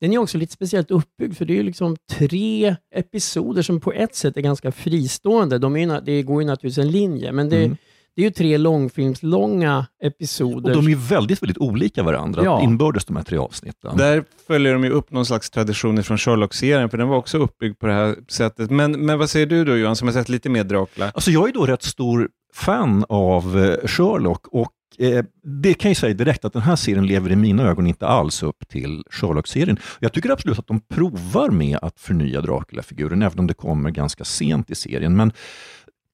[0.00, 3.92] Den är också lite speciellt uppbyggd, för det är ju liksom tre episoder som på
[3.92, 5.58] ett sätt är ganska fristående.
[5.58, 7.76] De är ju, det går ju naturligtvis en linje, men det, Mm
[8.16, 10.70] det är ju tre långfilmslånga episoder.
[10.70, 12.62] Och de är ju väldigt, väldigt olika varandra Ja.
[12.62, 13.96] inbördes de här tre avsnitten.
[13.96, 17.78] Där följer de ju upp någon slags tradition från Sherlock-serien, för den var också uppbyggd
[17.78, 18.70] på det här sättet.
[18.70, 21.10] Men, men vad säger du då Johan, som har sett lite mer Dracula?
[21.14, 25.24] Alltså jag är då rätt stor fan av eh, Sherlock och eh,
[25.62, 28.42] det kan jag säga direkt att den här serien lever i mina ögon inte alls
[28.42, 29.76] upp till Sherlock-serien.
[30.00, 34.24] Jag tycker absolut att de provar med att förnya Dracula-figuren, även om det kommer ganska
[34.24, 35.16] sent i serien.
[35.16, 35.32] Men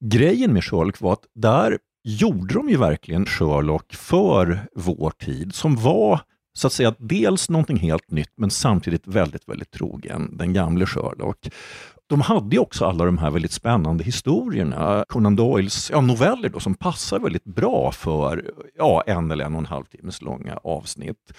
[0.04, 5.76] grejen med Sherlock var att där gjorde de ju verkligen Sherlock för vår tid, som
[5.76, 6.20] var
[6.58, 11.48] så att säga dels någonting helt nytt, men samtidigt väldigt, väldigt trogen den gamle Sherlock.
[12.06, 16.60] De hade ju också alla de här väldigt spännande historierna, Conan Doyles ja, noveller då,
[16.60, 21.32] som passar väldigt bra för ja, en eller en och en halv timmes långa avsnitt.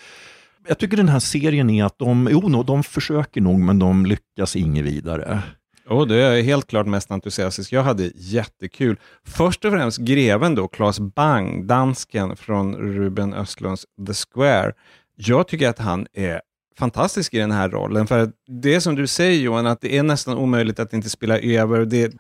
[0.68, 4.56] Jag tycker den här serien är att de, jo, de försöker nog, men de lyckas
[4.56, 5.44] inget vidare.
[5.90, 7.72] Oh, det är jag helt klart mest entusiastisk.
[7.72, 9.00] Jag hade jättekul.
[9.26, 14.74] Först och främst greven då, Claes Bang, dansken från Ruben Östlunds The Square.
[15.16, 16.42] Jag tycker att han är
[16.80, 18.08] fantastisk i den här rollen.
[18.08, 21.40] För det är som du säger Johan, att det är nästan omöjligt att inte spela
[21.40, 21.86] över.
[21.86, 22.14] Det,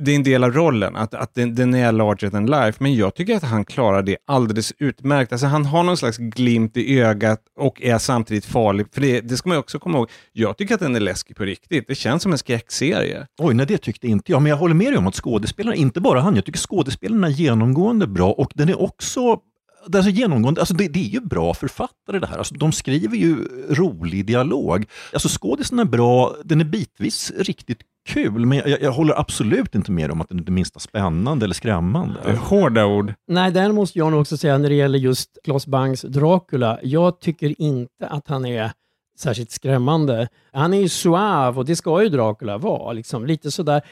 [0.00, 2.78] det är en del av rollen, att, att den, den är larger than life.
[2.78, 5.32] Men jag tycker att han klarar det alldeles utmärkt.
[5.32, 8.86] Alltså, han har någon slags glimt i ögat och är samtidigt farlig.
[8.92, 10.10] För det, det ska man också komma ihåg.
[10.32, 11.84] Jag tycker att den är läskig på riktigt.
[11.88, 13.26] Det känns som en skräckserie.
[13.38, 14.42] Oj, nej det tyckte inte jag.
[14.42, 17.30] Men jag håller med dig om att skådespelarna, inte bara han, jag tycker skådespelarna är
[17.30, 19.38] genomgående bra och den är också
[19.86, 22.38] det är så genomgående, alltså det, det är ju bra författare det här.
[22.38, 23.36] Alltså de skriver ju
[23.70, 24.86] rolig dialog.
[25.12, 29.92] Alltså skådisen är bra, den är bitvis riktigt kul, men jag, jag håller absolut inte
[29.92, 32.36] med om att den är det minsta spännande eller skrämmande.
[32.36, 33.14] Hårda ord.
[33.28, 36.78] Nej, där måste jag nog också säga när det gäller just Claes Bangs Dracula.
[36.82, 38.72] Jag tycker inte att han är
[39.18, 40.28] särskilt skrämmande.
[40.52, 42.92] Han är ju suave och det ska ju Dracula vara.
[42.92, 43.26] Liksom.
[43.26, 43.82] Lite sådär,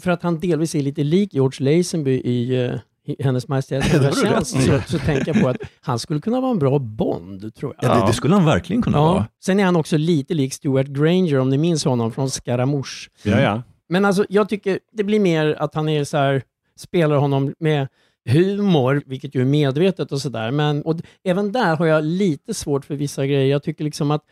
[0.00, 2.78] för att han delvis är lite lik George Lazenby i, eh, i
[3.20, 3.60] Hennes Nya
[4.10, 7.54] du tjänst, så, så tänker jag på att han skulle kunna vara en bra Bond,
[7.54, 7.90] tror jag.
[7.90, 9.04] Ja, det, det skulle han verkligen kunna Ja.
[9.04, 9.26] vara.
[9.44, 13.08] Sen är han också lite lik Stuart Granger, om ni minns honom från Scaramouche.
[13.22, 13.62] Ja, ja.
[13.88, 16.42] Men alltså, jag tycker det blir mer att han är så här,
[16.78, 17.88] spelar honom med
[18.28, 20.50] humor, vilket ju är medvetet och sådär.
[20.50, 23.46] Men och även där har jag lite svårt för vissa grejer.
[23.46, 24.22] Jag tycker liksom att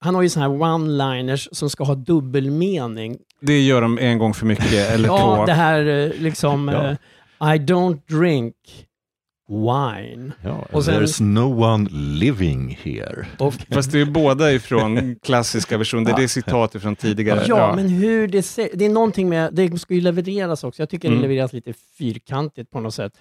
[0.00, 3.18] han har ju såna här one-liners som ska ha dubbelmening.
[3.40, 5.46] Det gör de en gång för mycket, eller Ja, två.
[5.46, 6.96] det här eh, liksom Ja.
[7.42, 8.54] I don't drink
[9.48, 10.32] wine.
[10.42, 13.26] Ja, Och sen- There's no one living here.
[13.38, 16.16] Och, Fast det är båda ifrån klassiska versioner.
[16.16, 17.44] Det är citat ifrån tidigare.
[17.48, 20.82] ja, men hur det ser, Det är någonting med, det ska ju levereras också.
[20.82, 21.18] Jag tycker Mm.
[21.20, 23.12] det levereras lite fyrkantigt på något sätt.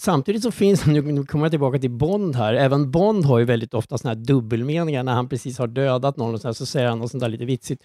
[0.00, 3.44] Samtidigt så finns, nu nu kommer jag tillbaka till Bond här, även Bond har ju
[3.44, 6.66] väldigt ofta såna här dubbelmeningar när han precis har dödat någon och så, här, så
[6.66, 7.82] säger han något sånt där lite vitsigt.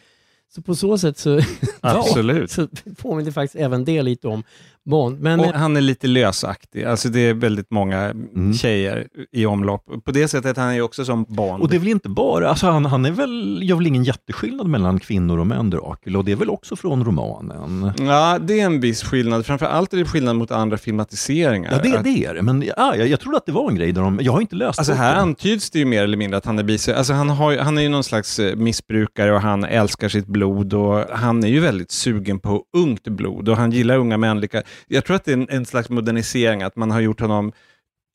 [0.55, 1.39] Så på så sätt så,
[1.81, 2.51] Absolut.
[2.51, 4.43] så påminner faktiskt även det lite om
[4.89, 5.19] Bond.
[5.19, 6.83] Men, Och han är lite lösaktig.
[6.83, 8.53] Alltså det är väldigt många Mm.
[8.53, 9.85] tjejer i omlopp.
[10.05, 11.61] På det sättet han är ju också som Bond.
[11.63, 14.67] Och det är väl inte bara, alltså han, han är väl, gör väl ingen jätteskillnad
[14.67, 17.91] mellan kvinnor och män Dracula och det är väl också från romanen?
[17.99, 19.45] Ja, det är en viss skillnad.
[19.45, 21.71] Framför allt är det skillnad mot andra filmatiseringar.
[21.71, 23.75] Ja, det, Att- det är det, men ja, jag, jag trodde att det var en
[23.75, 25.03] grej där de, jag har inte läst Alltså boken.
[25.05, 26.97] här antyds det ju mer eller mindre att han är bisexuell.
[26.97, 30.73] Alltså han, har, han är ju någon slags eh, missbrukare och han älskar sitt blod
[30.73, 34.61] och han är ju väldigt sugen på ungt blod och han gillar unga människor.
[34.87, 37.51] Jag tror att det är en, en slags modernisering, att man har gjort honom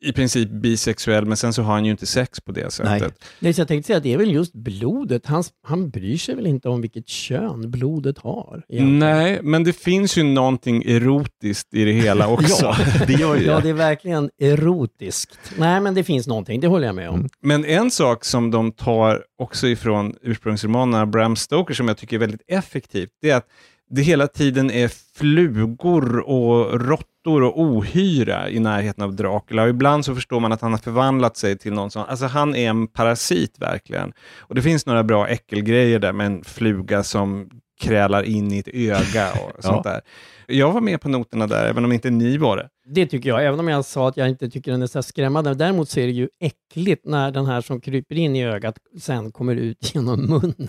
[0.04, 3.24] i princip bisexuell, men sen så har han ju inte sex på det sättet.
[3.40, 5.26] Nej, så jag tänkte säga att det är väl just blodet.
[5.26, 8.62] Han, han bryr sig väl inte om vilket kön blodet har?
[8.68, 8.98] egentligen.
[8.98, 12.64] Nej, men det finns ju någonting erotiskt i det hela också.
[12.64, 13.68] Ja, det gör ju Ja, det.
[13.68, 15.38] är verkligen erotiskt.
[15.58, 16.60] Nej, men det finns någonting.
[16.60, 17.28] Det håller jag med om.
[17.42, 22.20] Men en sak som de tar också ifrån ursprungsromanerna, Bram Stoker, som jag tycker är
[22.20, 23.46] väldigt effektivt, det är att
[23.90, 29.62] det hela tiden är flugor och råttor och ohyra i närheten av Dracula.
[29.62, 32.54] Och ibland så förstår man att han har förvandlat sig till någon sån, alltså han
[32.54, 34.12] är en parasit verkligen.
[34.38, 38.68] Och det finns några bra äckelgrejer där med en fluga som krälar in i ett
[38.68, 40.00] öga och sånt där.
[40.46, 42.68] Jag var med på noterna där, även om inte ni var det.
[42.88, 45.54] Det tycker jag, även om jag sa att jag inte tycker den är så skrämmande.
[45.54, 49.32] Däremot så är det ju äckligt när den här som kryper in i ögat sen
[49.32, 50.68] kommer ut genom munnen.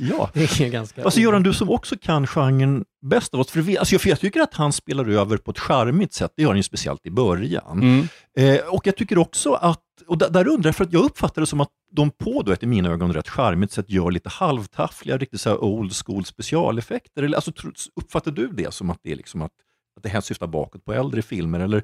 [0.00, 0.30] ja.
[0.34, 1.04] Det är ganska...
[1.04, 4.08] Alltså Göran, du som också kan genren bäst av oss, för vi, alltså jag, för
[4.08, 7.06] jag tycker att han spelar över på ett charmigt sätt, det gör han ju speciellt
[7.06, 7.82] i början.
[7.82, 8.08] Mm.
[8.38, 11.42] Eh, och jag tycker också att, och där, där undrar jag, för att jag uppfattar
[11.42, 14.28] det som att de på då ett i mina ögon rätt charmigt sätt gör lite
[14.28, 17.22] halvtaffliga, riktigt så här old school specialeffekter.
[17.22, 17.52] Eller, alltså,
[17.96, 19.52] uppfattar du det som att det är liksom att,
[19.96, 21.82] att det här syftar bakåt på äldre filmer, eller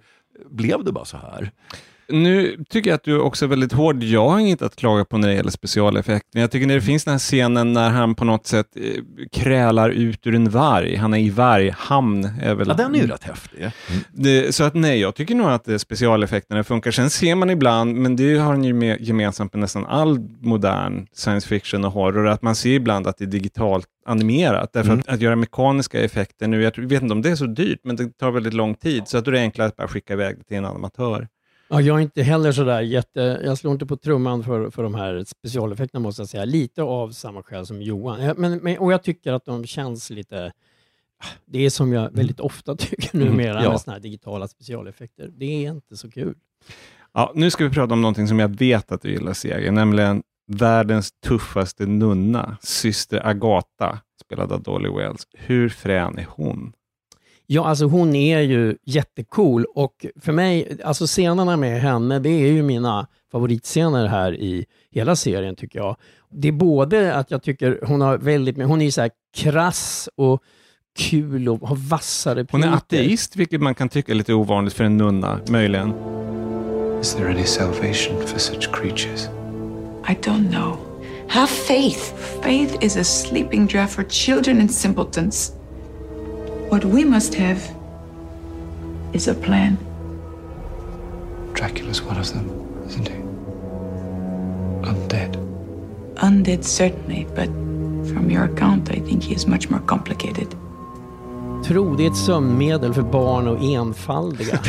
[0.51, 1.51] blev det bara så här?
[2.12, 4.03] Nu tycker jag att du är också väldigt hård.
[4.03, 6.81] Jag har inget att klaga på när det gäller specialeffekt, men jag tycker när det
[6.81, 8.83] finns den här scenen när han på något sätt eh,
[9.33, 10.96] krälar ut ur en varg.
[10.96, 12.25] Han är i varghamn.
[12.42, 12.68] Är väl...
[12.68, 13.70] Ja, den är ju rätt häftig.
[14.12, 16.90] Det, så att nej, jag tycker nog att eh, specialeffekterna funkar.
[16.90, 21.07] Sen ser man ibland, men det har han ju med, gemensamt med nästan all modern
[21.12, 24.73] science fiction och horror, att man ser ibland att det är digitalt animerat.
[24.73, 25.01] Därför Mm.
[25.01, 27.96] att, att göra mekaniska effekter nu, jag vet inte om det är så dyrt, men
[27.96, 30.38] det tar väldigt lång tid, så att då är det enklare att bara skicka iväg
[30.38, 31.29] det till en amatör.
[31.72, 33.40] Ja, jag är inte heller sådär jätte...
[33.44, 36.44] Jag slår inte på trumman för, för de här specialeffekterna måste jag säga.
[36.44, 38.22] Lite av samma skäl som Johan.
[38.22, 40.52] Ja, Men, men, och jag tycker att de känns lite...
[41.46, 43.70] Det är som jag väldigt ofta tycker numera Mm, ja.
[43.70, 45.30] med såna här digitala specialeffekter.
[45.37, 46.35] Det är inte så kul.
[47.12, 50.22] Ja, nu ska vi prata om någonting som jag vet att du gillar, Seger, nämligen
[50.46, 55.26] världens tuffaste nunna, syster Agatha, spelad av Dolly Wells.
[55.33, 56.72] Hur frän är hon?
[57.52, 62.52] Ja, alltså hon är ju jättecool och för mig, alltså scenerna med henne, det är
[62.52, 65.96] ju mina favoritscener här i hela serien tycker jag.
[66.32, 70.08] Det är både att jag tycker hon har väldigt, hon är ju så här krass
[70.16, 70.42] och
[70.98, 72.52] kul och har vassa repliker.
[72.52, 75.94] Hon är ateist, vilket man kan tycka är lite ovanligt för en nunna, möjligen.
[77.00, 79.28] Is there any salvation for such creatures?
[80.08, 80.78] I don't know.
[81.28, 82.14] Have faith.
[82.42, 85.60] Faith is a sleeping draught for children and simpletons.
[86.70, 87.61] What we must have
[89.12, 89.76] is a plan.
[91.52, 92.46] Dracula's one of them,
[92.87, 93.18] isn't he?
[94.83, 95.37] Undead.
[96.14, 97.48] Undead, certainly, but
[98.12, 100.56] from your account, I think he is much more complicated.
[101.64, 104.61] Tro, det är ett sömnmedel för barn och enfaldiga.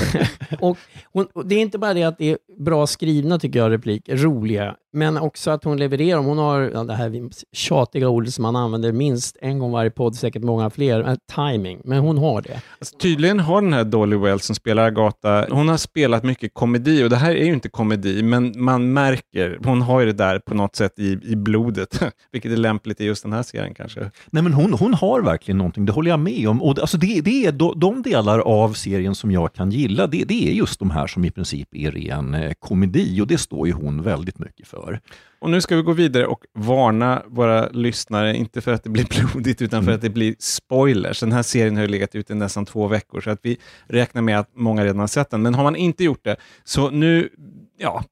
[0.60, 0.76] och,
[1.12, 4.76] och det är inte bara det att det är bra skrivna, tycker jag, repliker, roliga,
[4.96, 6.20] men också att hon levererar.
[6.20, 10.16] Hon har ja, det här tjatiga ordet som man använder minst en gång varje podd,
[10.16, 11.80] säkert många fler, äh, timing.
[11.84, 12.62] Men hon har det.
[12.78, 17.04] Alltså, tydligen har den här Dolly Wells som spelar Agatha, hon har spelat mycket komedi
[17.04, 20.38] och det här är ju inte komedi, men man märker, hon har ju det där
[20.38, 24.10] på något sätt i, i blodet, vilket är lämpligt i just den här serien kanske.
[24.30, 26.62] Nej, men hon, hon har verkligen någonting, det håller jag med om.
[26.62, 30.06] Och det, alltså det, det är de, de delar av serien som jag kan gilla,
[30.06, 33.38] det, det är just de här som i princip är ren eh, komedi och det
[33.38, 34.85] står ju hon väldigt mycket för.
[35.38, 39.06] Och nu ska vi gå vidare och varna våra lyssnare, inte för att det blir
[39.32, 41.20] blodigt, utan för att det blir spoilers.
[41.20, 44.22] Den här serien har ju legat ute i nästan två veckor, så att vi räknar
[44.22, 45.42] med att många redan har sett den.
[45.42, 47.28] Men har man inte gjort det, så nu,
[47.78, 48.04] ja,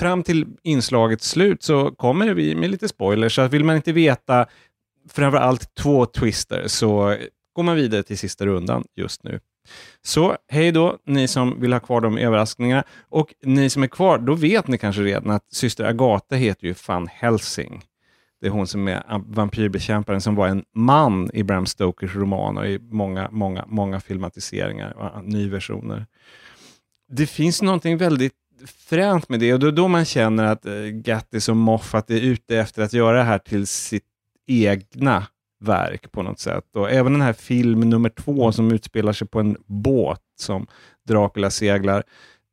[0.00, 3.34] fram till inslagets slut så kommer vi med lite spoilers.
[3.34, 4.46] Så att vill man inte veta
[5.10, 7.16] framför allt två twister, så
[7.52, 9.40] går man vidare till sista rundan just nu.
[10.02, 12.84] Så hej då, ni som vill ha kvar de överraskningarna.
[13.08, 16.74] Och ni som är kvar, då vet ni kanske redan att syster Agatha heter ju
[16.88, 17.84] Van Helsing.
[18.40, 22.66] Det är hon som är vampyrbekämparen som var en man i Bram Stokers roman och
[22.66, 26.06] i många, många, många filmatiseringar och nyversioner.
[27.12, 28.32] Det finns någonting väldigt
[28.66, 32.20] fränt med det och det är då man känner att eh, Gattis och Moffat är
[32.20, 34.04] ute efter att göra det här till sitt
[34.46, 35.26] egna
[35.60, 36.76] verk på något sätt.
[36.76, 40.66] Och även den här film nummer två som utspelar sig på en båt som
[41.08, 42.02] Dracula seglar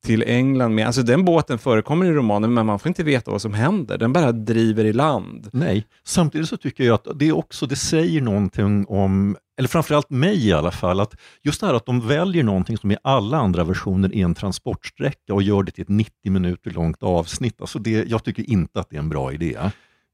[0.06, 0.88] till England med.
[0.88, 3.98] Alltså den båten förekommer i romanen, men man får inte veta vad som händer.
[3.98, 5.50] Den bara driver i land.
[5.54, 10.48] Nej, samtidigt så tycker jag att det också, det säger någonting om, eller framförallt mig
[10.48, 13.64] i alla fall, att just det här att de väljer någonting som i alla andra
[13.64, 17.62] versioner är en transportsträcka och gör det till ett 90 minuter långt avsnitt.
[17.62, 19.58] Alltså det, jag tycker inte att det är en bra idé.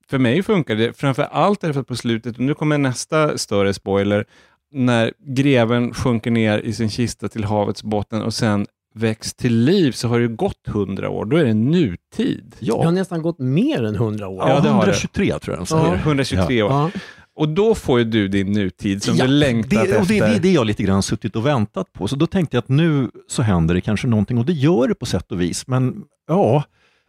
[0.09, 3.73] För mig funkar det, framför allt därför att på slutet, och nu kommer nästa större
[3.73, 4.25] spoiler,
[4.71, 9.91] när greven sjunker ner i sin kista till havets botten och sen väcks till liv
[9.91, 11.25] så har det ju gått hundra år.
[11.25, 12.55] Då är det nutid.
[12.59, 14.49] Det har nästan gått mer än 100 år.
[14.49, 14.91] Ja, det har det.
[14.91, 15.77] 123 tror jag de.
[15.77, 16.71] Ja, 123 år.
[16.71, 16.91] Ja.
[17.35, 19.99] Och då får ju du din nutid som Ja, du längtat det, efter.
[20.01, 22.07] och det, det är det jag lite grann suttit och väntat på.
[22.07, 24.95] Så då tänkte jag att nu så händer det kanske någonting och det gör det
[24.95, 25.67] på sätt och vis.
[25.67, 26.63] Men ja,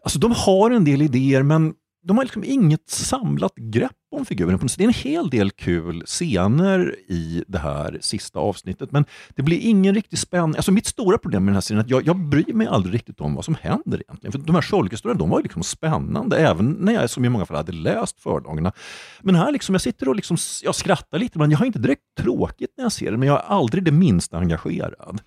[0.05, 1.75] alltså de har en del idéer men
[2.05, 4.59] de har liksom inget samlat grepp om figuren.
[4.59, 9.59] Det är en hel del kul scener i det här sista avsnittet men det blir
[9.59, 10.57] ingen riktig spänning.
[10.57, 12.95] Alltså mitt stora problem med den här serien är att jag, jag bryr mig aldrig
[12.95, 14.33] riktigt om vad som händer egentligen.
[14.33, 17.47] För de här Scholke-historierna, de var ju liksom spännande även när jag som i många
[17.47, 18.73] fall hade läst förlagorna.
[19.21, 22.03] Men här liksom, jag sitter och liksom, jag skrattar lite, men jag har inte direkt
[22.19, 25.21] tråkigt när jag ser det, men jag är aldrig det minsta engagerad.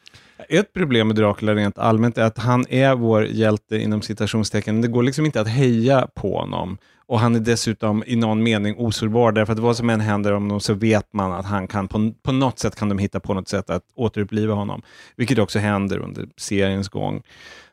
[0.50, 4.82] Ett problem med Dracula rent allmänt är att han är vår hjälte inom citationstecken.
[4.82, 6.78] Det går liksom inte att heja på honom.
[7.06, 10.44] Och han är dessutom i någon mening osårbar, därför att vad som än händer om
[10.44, 13.34] honom så vet man att han kan, på, på något sätt kan de hitta på
[13.34, 14.82] något sätt att återuppliva honom.
[15.16, 17.22] Vilket också händer under seriens gång.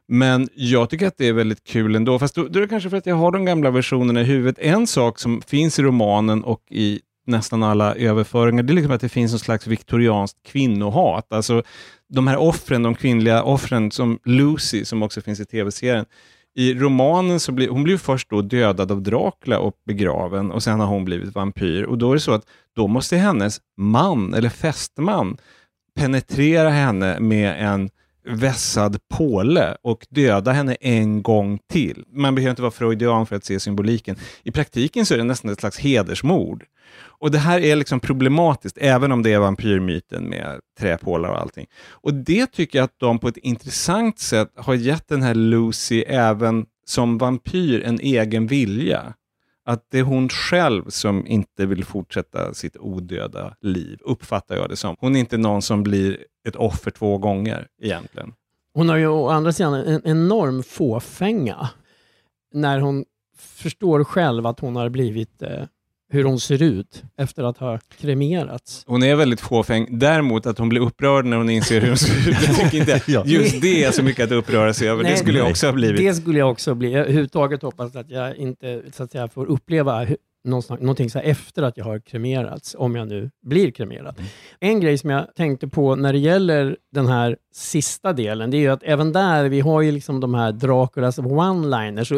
[0.09, 2.91] Men jag tycker att det är väldigt kul ändå, fast då, då är det kanske
[2.91, 4.59] för att jag har de gamla versionerna i huvudet.
[4.59, 9.01] En sak som finns i romanen och i nästan alla överföringar, det är liksom att
[9.01, 11.33] det finns en slags viktorianskt kvinnohat.
[11.33, 11.62] Alltså
[12.09, 16.05] de här offren, de kvinnliga offren som Lucy, som också finns i tv-serien.
[16.57, 20.81] I romanen så blir hon blir först då dödad av Dracula och begraven och sen
[20.81, 21.83] har hon blivit vampyr.
[21.83, 22.47] Och då är det så att
[22.77, 25.37] då måste hennes man eller fästman
[25.97, 27.91] penetrera henne med en
[28.25, 32.05] vässad påle och döda henne en gång till.
[32.12, 34.16] Man behöver inte vara freudian för att se symboliken.
[34.43, 36.64] I praktiken så är det nästan ett slags hedersmord.
[36.97, 41.66] Och det här är liksom problematiskt, även om det är vampyrmyten med träpålar och allting.
[41.91, 46.03] Och det tycker jag att de på ett intressant sätt har gett den här Lucy
[46.03, 49.14] även som vampyr en egen vilja.
[49.66, 54.77] Att det är hon själv som inte vill fortsätta sitt odöda liv, uppfattar jag det
[54.77, 54.97] som.
[54.99, 56.18] Hon är inte någon som blir
[56.49, 58.33] ett offer två gånger egentligen.
[58.75, 61.71] Hon har ju å andra sidan en enorm fåfänga
[62.55, 63.05] när hon
[63.39, 65.51] förstår själv att hon har blivit eh,
[66.11, 68.85] hur hon ser ut efter att ha kremerats.
[68.87, 69.99] Hon är väldigt fåfäng.
[69.99, 72.37] Däremot att hon blir upprörd när hon inser hur hon ser ut.
[72.47, 73.23] Jag tycker inte Ja.
[73.27, 75.03] just det är så mycket att uppröra sig över.
[75.03, 75.97] det Nej, skulle jag också ha blivit.
[75.97, 76.93] Det skulle jag också bli.
[76.93, 80.07] Jag överhuvudtaget hoppas att jag inte så att säga, får uppleva
[80.45, 84.15] någonting så efter att jag har kremerats, om jag nu blir kremerad.
[84.61, 88.61] En grej som jag tänkte på när det gäller den här sista delen, det är
[88.61, 92.09] ju att även där, vi har ju liksom de här Draculas one-liners,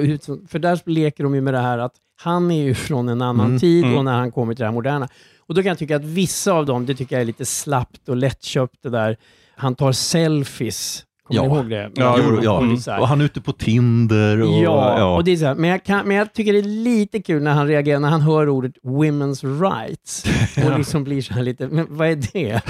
[0.49, 3.47] för där leker de ju med det här att han är ju från en annan
[3.47, 3.99] Mm, tid mm.
[3.99, 5.09] och när han kommer till det här moderna.
[5.39, 8.09] Och då kan jag tycka att vissa av dem, det tycker jag är lite slappt
[8.09, 9.17] och lättköpt det där.
[9.57, 11.06] Han tar selfies.
[11.27, 11.49] Kommer Ja.
[11.49, 11.91] ni ihåg det?
[11.95, 12.61] Ja, Jo, ja.
[12.87, 13.01] Här.
[13.01, 14.41] Och han är ute på Tinder.
[14.43, 16.63] Och, Ja, och det är så här, men, jag kan, men jag tycker det är
[16.63, 20.25] lite kul när han reagerar, när han hör ordet women's rights
[20.67, 22.61] och liksom blir så här lite, men vad är det?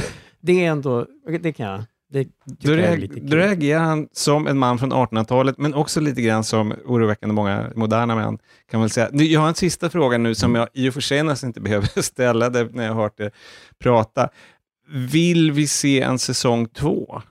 [0.40, 1.06] Det är ändå,
[1.40, 5.74] det kan jag, det Då, reag- då reagerar han som en man från 1800-talet, men
[5.74, 8.38] också lite grann som oroväckande många moderna män.
[8.70, 9.08] kan man väl säga.
[9.12, 11.60] Nu, Jag har en sista fråga nu som jag i och för sig nästan inte
[11.68, 13.30] behöver ställa det, när jag har hört det
[13.82, 14.28] prata.
[15.12, 17.22] Vill vi se en säsong två?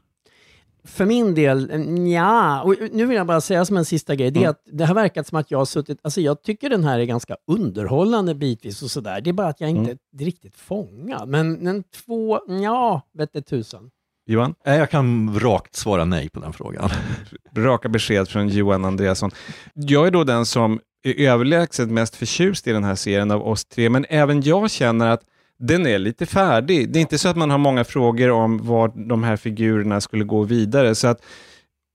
[0.86, 1.72] För min del,
[2.14, 2.62] ja.
[2.62, 4.52] Och nu vill jag bara säga som en sista grej, det är Mm.
[4.52, 7.04] att det har verkat som att jag har suttit, alltså jag tycker den här är
[7.06, 9.22] ganska underhållande bitvis och sådär.
[9.22, 9.98] Det är bara att jag inte Mm.
[10.20, 11.28] är riktigt fångad.
[11.30, 13.90] Men, men två, ja, vette tusan.
[14.28, 14.56] Johan?
[14.64, 16.90] Jag kan rakt svara nej på den frågan.
[17.56, 19.32] Raka besked från Johan Andreasson.
[19.74, 23.66] Jag är då den som är överlägset mest förtjust i den här serien av oss
[23.66, 25.22] tre, men även jag känner att
[25.60, 26.90] den är lite färdig.
[26.90, 30.24] Det är inte så att man har många frågor om var de här figurerna skulle
[30.24, 31.22] gå vidare, så att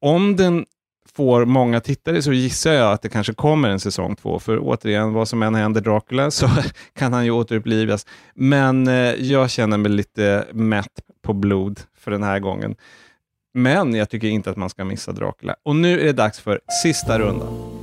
[0.00, 0.66] om den
[1.12, 5.12] får många tittare så gissar jag att det kanske kommer en säsong två, för återigen,
[5.12, 6.48] vad som än händer Dracula så
[6.98, 8.06] kan han ju återupplivas.
[8.34, 12.76] Men eh, jag känner mig lite mätt på blod för den här gången.
[13.54, 15.56] Men jag tycker inte att man ska missa Dracula.
[15.62, 17.79] Och nu är det dags för sista rundan.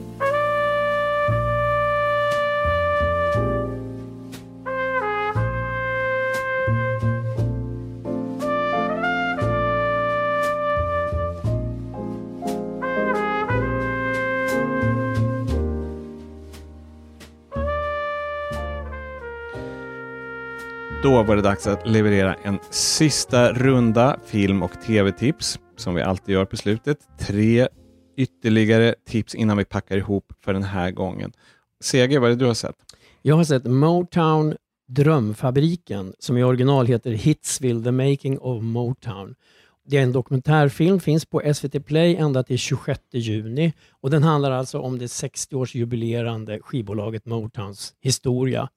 [21.08, 26.34] Då var det dags att leverera en sista runda film och tv-tips, som vi alltid
[26.34, 26.98] gör på slutet.
[27.20, 27.68] Tre
[28.18, 31.32] ytterligare tips innan vi packar ihop för den här gången.
[31.84, 32.76] CG, vad är det du har sett?
[33.22, 34.56] Jag har sett Motown
[34.88, 39.36] Drömfabriken, som i original heter Hitsville, The Making of Motown.
[39.86, 44.52] Det är en dokumentärfilm, finns på SVT Play ända till 26 juni och den handlar
[44.52, 48.70] alltså om det 60-årsjubilerande skivbolaget Motowns historia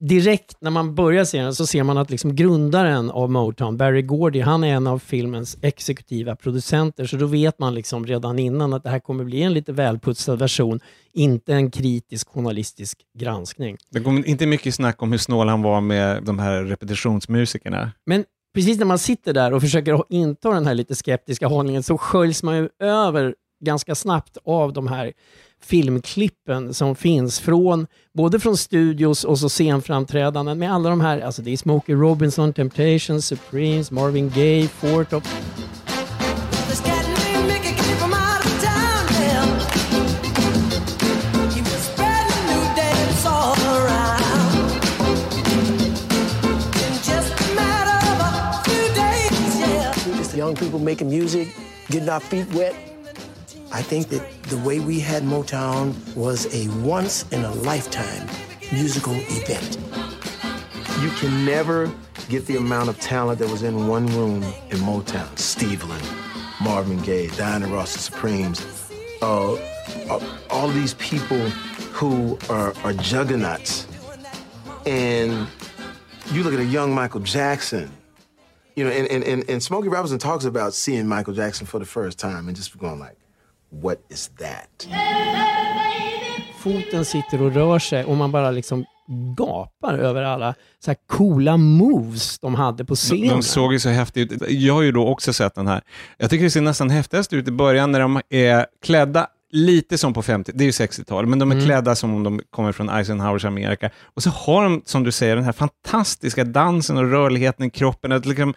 [0.00, 4.40] direkt när man börjar serien så ser man att liksom grundaren av Motown, Barry Gordy,
[4.40, 7.06] han är en av filmens exekutiva producenter.
[7.06, 10.38] Så då vet man liksom redan innan att det här kommer bli en lite välputsad
[10.38, 10.80] version,
[11.12, 13.76] inte en kritisk journalistisk granskning.
[13.90, 17.92] Det kom inte mycket snack om hur snål han var med de här repetitionsmusikerna.
[18.06, 18.24] Men
[18.54, 22.42] precis när man sitter där och försöker inta den här lite skeptiska hållningen så sköljs
[22.42, 23.34] man ju över
[23.64, 25.12] ganska snabbt av de här
[25.64, 31.42] filmklippen som finns från både från studios och så scenframträdanden med alla de här, alltså
[31.42, 35.22] det är Smokey Robinson, Temptations, Supremes, Marvin Gaye, Four Top.
[50.16, 51.48] Just young people making music,
[51.88, 52.93] getting our feet wet.
[53.74, 58.24] I think that the way we had Motown was a once in a lifetime
[58.70, 59.78] musical event.
[61.02, 61.92] You can never
[62.28, 65.28] get the amount of talent that was in one room in Motown.
[65.34, 66.06] Steveland,
[66.62, 68.64] Marvin Gaye, Diana Ross, the Supremes,
[69.22, 69.54] uh,
[70.08, 71.40] uh, all these people
[71.94, 73.88] who are, are juggernauts.
[74.86, 75.48] And
[76.30, 77.90] you look at a young Michael Jackson,
[78.76, 81.84] you know, and, and, and, and Smokey Robinson talks about seeing Michael Jackson for the
[81.84, 83.16] first time and just going like,
[83.82, 84.88] what is that?
[86.62, 88.84] Foten sitter och rör sig och man bara liksom
[89.36, 90.54] gapar över alla
[90.84, 93.28] så här coola moves de hade på De, scenen.
[93.28, 94.42] de såg ju så häftigt ut.
[94.50, 95.82] Jag har ju då också sett den här.
[96.18, 100.14] Jag tycker det ser nästan häftigast ut i början när de är klädda lite som
[100.14, 101.66] på 50, det är ju 60-tal, men de är Mm.
[101.66, 103.90] klädda som om de kommer från Eisenhowers Amerika.
[104.14, 108.12] Och så har de, som du säger, den här fantastiska dansen och rörligheten i kroppen.
[108.12, 108.54] Att liksom,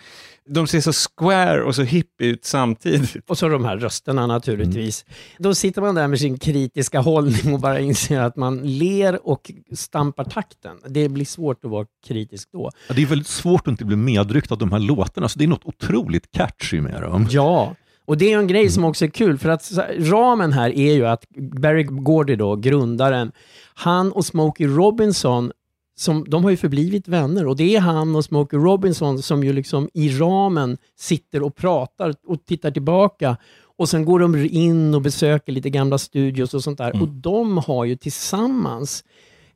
[0.49, 3.15] de ser så square och så hipp ut samtidigt.
[3.27, 5.05] Och så de här rösterna naturligtvis.
[5.39, 9.51] Då sitter man där med sin kritiska hållning och bara inser att man ler och
[9.75, 10.77] stampar takten.
[10.87, 12.71] Det blir svårt att vara kritisk då.
[12.87, 15.45] Ja, det är väldigt svårt att inte bli medryckt av de här låtarna, så det
[15.45, 17.27] är något otroligt catchy med dem.
[17.29, 17.75] Ja,
[18.07, 20.93] och det är ju en grej som också är kul, för att ramen här är
[20.93, 23.31] ju att Barry Gordy, då, grundaren,
[23.73, 25.51] han och Smokey Robinson,
[25.97, 29.53] som, de har ju förblivit vänner och det är han och Smokey Robinson som ju
[29.53, 33.37] liksom i ramen sitter och pratar och tittar tillbaka
[33.77, 37.01] och sen går de in och besöker lite gamla studios och sånt där.
[37.01, 39.03] Och de har ju tillsammans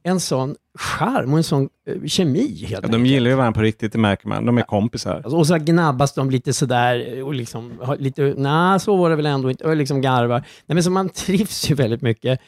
[0.04, 3.62] en sån charm och en sån eh, kemi helt Ja, de gillar ju varandra på
[3.62, 4.46] riktigt, det märker man.
[4.46, 5.16] De är kompisar.
[5.16, 9.26] Alltså, och så gnabbas de lite sådär och liksom, lite, nej så var det väl
[9.26, 10.40] ändå inte, och liksom garvar.
[10.40, 12.40] Nej, men så man trivs ju väldigt mycket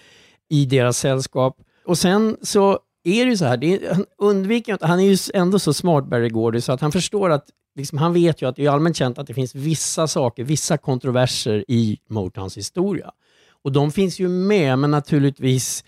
[0.49, 1.57] i deras sällskap.
[1.85, 5.17] Och sen så är det ju så här, det är, han undviker han är ju
[5.33, 7.45] ändå så smart Barry Gordy så att han förstår att,
[7.75, 10.77] liksom, han vet ju att det är allmänt känt att det finns vissa saker, vissa
[10.77, 13.11] kontroverser i Motowns historia.
[13.63, 15.83] Och de finns ju med, men naturligtvis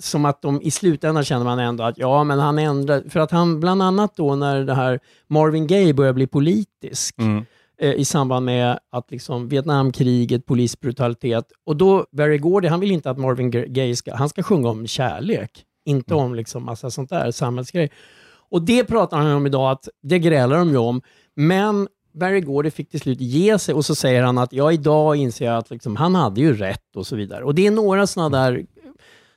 [0.00, 3.30] som att de i slutändan känner man ändå att ja, men han ändrar, för att
[3.30, 7.44] han bland annat då när det här Marvin Gaye börjar bli politisk Mm.
[7.80, 13.10] eh, i samband med att liksom Vietnamkriget, polisbrutalitet och då Barry Gordy, han vill inte
[13.10, 17.30] att Marvin Gaye ska, han ska sjunga om kärlek, inte om liksom massa sånt där
[17.30, 17.90] samhällsgrej.
[18.50, 21.02] Och det pratar han om idag, att det grälar de ju om,
[21.36, 25.16] men Barry Gordy fick till slut ge sig och så säger han att ja, idag
[25.16, 27.44] inser jag att liksom, han hade ju rätt och så vidare.
[27.44, 28.66] Och det är några sådana där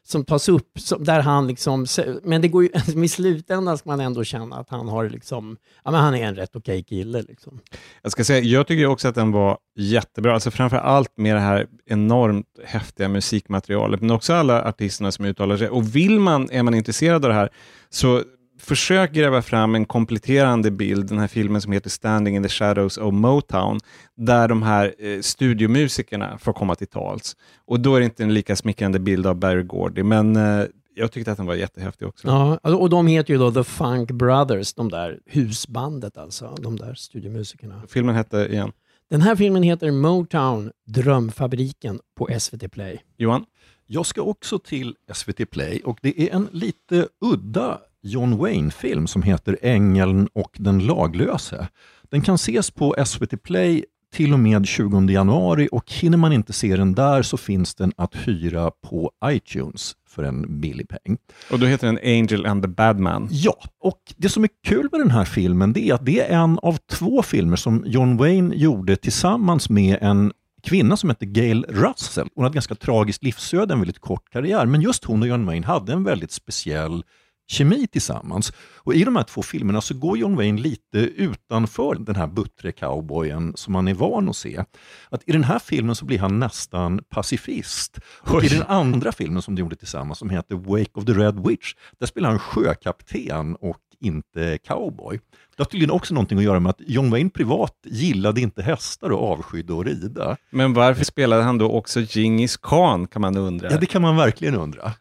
[0.06, 1.86] som tas upp, som, där han liksom,
[2.24, 2.70] men det går ju,
[3.04, 6.36] i slutändan ska man ändå känna att han har liksom, ja men han är en
[6.36, 7.60] rätt okej kille liksom.
[8.02, 10.34] Jag ska säga, jag tycker också att den var jättebra.
[10.34, 15.58] Alltså framför allt med det här enormt häftiga musikmaterialet, men också alla artisterna som uttalar
[15.58, 15.70] sig.
[15.70, 17.50] Och vill man, är man intresserad av det här,
[17.90, 18.24] så
[18.64, 22.98] försök gräva fram en kompletterande bild, den här filmen som heter Standing in the Shadows
[22.98, 23.80] of Motown,
[24.18, 27.36] där de här eh, studiomusikerna får komma till tals.
[27.66, 31.12] Och då är det inte en lika smickrande bild av Barry Gordy, men eh, jag
[31.12, 32.28] tyckte att den var jättehäftig också.
[32.28, 36.76] Ja, alltså, och de heter ju då The Funk Brothers, de där husbandet alltså, de
[36.76, 37.82] där studiomusikerna.
[37.88, 38.72] Filmen hette igen?
[39.10, 43.02] Den här filmen heter Motown, Drömfabriken på SVT Play.
[43.18, 43.46] Johan?
[43.88, 49.24] Jag ska också till SVT Play och det är en lite udda John Wayne-film som
[49.24, 51.68] heter Ängeln och den laglöse.
[52.12, 56.54] Den kan ses på SVT Play till och med 20 januari och hinner man inte
[56.54, 61.18] se den där så finns den att hyra på iTunes för en billig peng.
[61.52, 63.28] Och då heter den Angel and the Badman.
[63.32, 66.44] Ja, och det som är kul med den här filmen det är att det är
[66.44, 70.32] en av två filmer som John Wayne gjorde tillsammans med en
[70.64, 72.28] kvinna som hette Gail Russell.
[72.36, 75.68] Hon hade ganska tragiskt livsöde, en väldigt kort karriär, men just hon och John Wayne
[75.68, 77.04] hade en väldigt speciell
[77.48, 78.54] kemi tillsammans.
[78.76, 82.72] Och I de här två filmerna så går John Wayne lite utanför den här buttre
[82.72, 84.64] cowboyen som man är van att se.
[85.10, 88.00] Att I den här filmen så blir han nästan pacifist.
[88.20, 91.48] Och I den andra filmen som de gjorde tillsammans, som heter Wake of the Red
[91.48, 95.20] Witch, där spelar han sjökapten och inte cowboy.
[95.58, 99.10] Det har tydligen också någonting att göra med att John Wayne privat gillade inte hästar
[99.10, 100.38] och avskydde att rida.
[100.50, 103.72] Men varför spelade han då också Genghis Khan, kan man undra?
[103.72, 104.92] Ja, det kan man verkligen undra.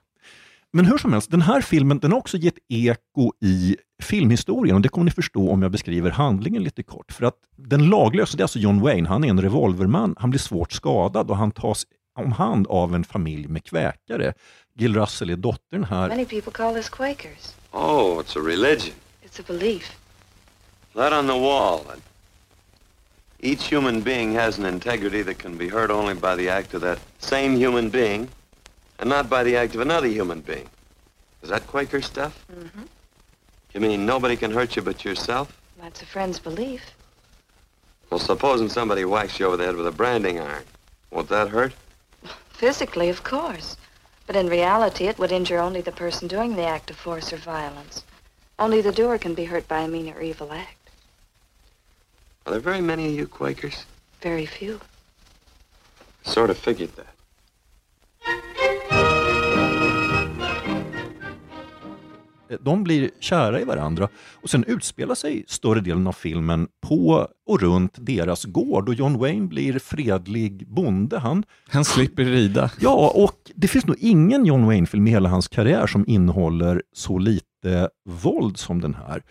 [0.75, 4.83] Men hur som helst, den här filmen den har också gett eko i filmhistorien och
[4.83, 7.13] det kommer ni förstå om jag beskriver handlingen lite kort.
[7.13, 10.41] För att den laglösa, det är alltså John Wayne, han är en revolverman, han blir
[10.41, 11.87] svårt skadad och han tas
[12.19, 14.35] om hand av en familj med kväkare.
[14.75, 16.09] Gil Russell är dottern här.
[16.09, 17.55] Many people call us Quakers.
[17.71, 18.95] Oh, it's a religion.
[19.23, 19.97] It's a belief.
[20.95, 21.81] That on the wall.
[23.39, 26.83] Each human being has an integrity that can be hurt only by the act of
[26.83, 28.29] that same human being
[29.03, 30.69] and not by the act of another human being.
[31.43, 32.47] Is that Quaker stuff?
[32.53, 32.83] Mm-hmm.
[33.75, 35.61] You mean nobody can hurt you but yourself?
[35.81, 36.83] That's a friend's belief.
[38.11, 40.63] Well, supposing somebody whacks you over the head with a branding iron.
[41.11, 41.73] Won't that hurt?
[42.53, 43.77] Physically, of course.
[44.29, 47.39] But in reality, it would injure only the person doing the act of force or
[47.39, 48.05] violence.
[48.61, 50.91] Only the doer can be hurt by a mean or evil act.
[52.47, 53.85] Are there very many of you Quakers?
[54.21, 54.81] Very few.
[56.25, 57.13] I Sort of figured that.
[62.61, 64.09] De blir kära i varandra
[64.43, 69.19] och sen utspelar sig större delen av filmen på och runt deras gård och John
[69.19, 71.19] Wayne blir fredlig bonde.
[71.19, 72.71] Han, Han slipper rida.
[72.81, 77.19] ja, och det finns nog ingen John Wayne-film i hela hans karriär som innehåller så
[77.19, 79.23] lite våld som den här.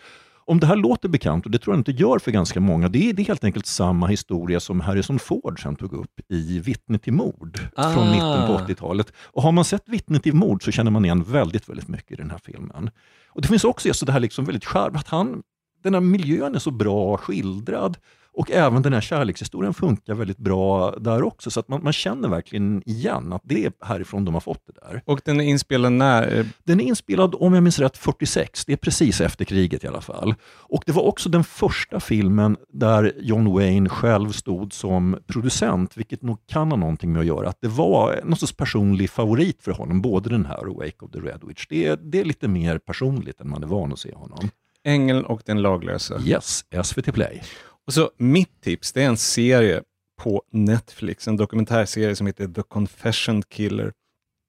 [0.44, 3.10] Om det här låter bekant, och det tror jag inte gör för ganska många, det
[3.10, 6.98] är, det är helt enkelt samma historia som Harrison Ford sen tog upp i Vittne
[6.98, 7.92] till mord Ah.
[7.92, 9.12] från mitten på 80-talet.
[9.24, 12.14] Och har man sett Vittne till mord så känner man igen väldigt, väldigt mycket i
[12.14, 12.90] den här filmen.
[13.28, 15.42] Och Det finns också just det här liksom väldigt charm, att han,
[15.82, 17.96] den här miljön är så bra skildrad
[18.34, 22.28] och även den här kärlekshistorien funkar väldigt bra där också, så att man, man känner
[22.28, 25.02] verkligen igen att det är härifrån de har fått det där.
[25.06, 26.46] Och den är inspelad när?
[26.64, 28.64] Den är inspelad, om jag minns rätt, 46.
[28.64, 30.34] Det är precis efter kriget i alla fall.
[30.44, 36.22] Och det var också den första filmen där John Wayne själv stod som producent, vilket
[36.22, 37.48] nog kan ha någonting med att göra.
[37.48, 41.10] Att det var någon sorts personlig favorit för honom, både den här och Wake of
[41.10, 41.66] the Red Witch.
[41.68, 44.50] Det är, det är lite mer personligt än man är van att se honom.
[44.84, 46.20] Ängeln och den laglösa.
[46.20, 47.42] Yes, SVT Play.
[47.86, 49.82] Och så mitt tips, det är en serie
[50.20, 53.92] på Netflix, en dokumentärserie som heter The Confession Killer.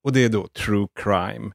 [0.03, 1.51] Och det är då true crime.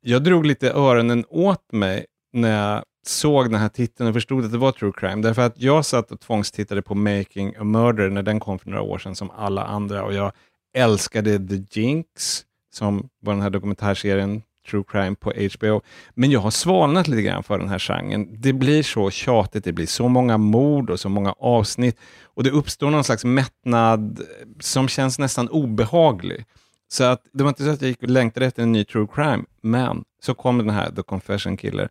[0.00, 4.52] Jag drog lite öronen åt mig när jag såg den här titeln och förstod att
[4.52, 5.22] det var true crime.
[5.22, 8.82] Därför att jag satt och tvångstittade på Making a Murder när den kom för några
[8.82, 10.32] år sedan som alla andra och jag
[10.74, 15.82] älskade The Jinx som var den här dokumentärserien true crime på HBO.
[16.14, 18.28] Men jag har svalnat lite grann för den här genren.
[18.40, 21.98] Det blir så tjatigt, det blir så många mord och så många avsnitt
[22.38, 24.20] och det uppstår någon slags mättnad
[24.60, 26.44] som känns nästan obehaglig.
[26.88, 29.06] Så att det var inte så att jag gick och längtade efter en ny true
[29.14, 31.88] crime, men så kom den här The Confession Killer.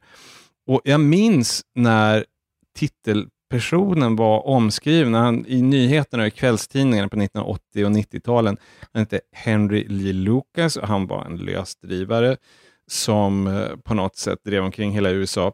[0.68, 2.26] Och jag minns när
[2.78, 8.58] titelpersonen var omskriven, när han, i nyheterna och i kvällstidningarna på 1980 och 90-talen.
[8.94, 12.38] Han hette Henry Lee Lucas och han var en lösdrivare
[12.88, 15.54] som eh, på något sätt drev omkring hela USA.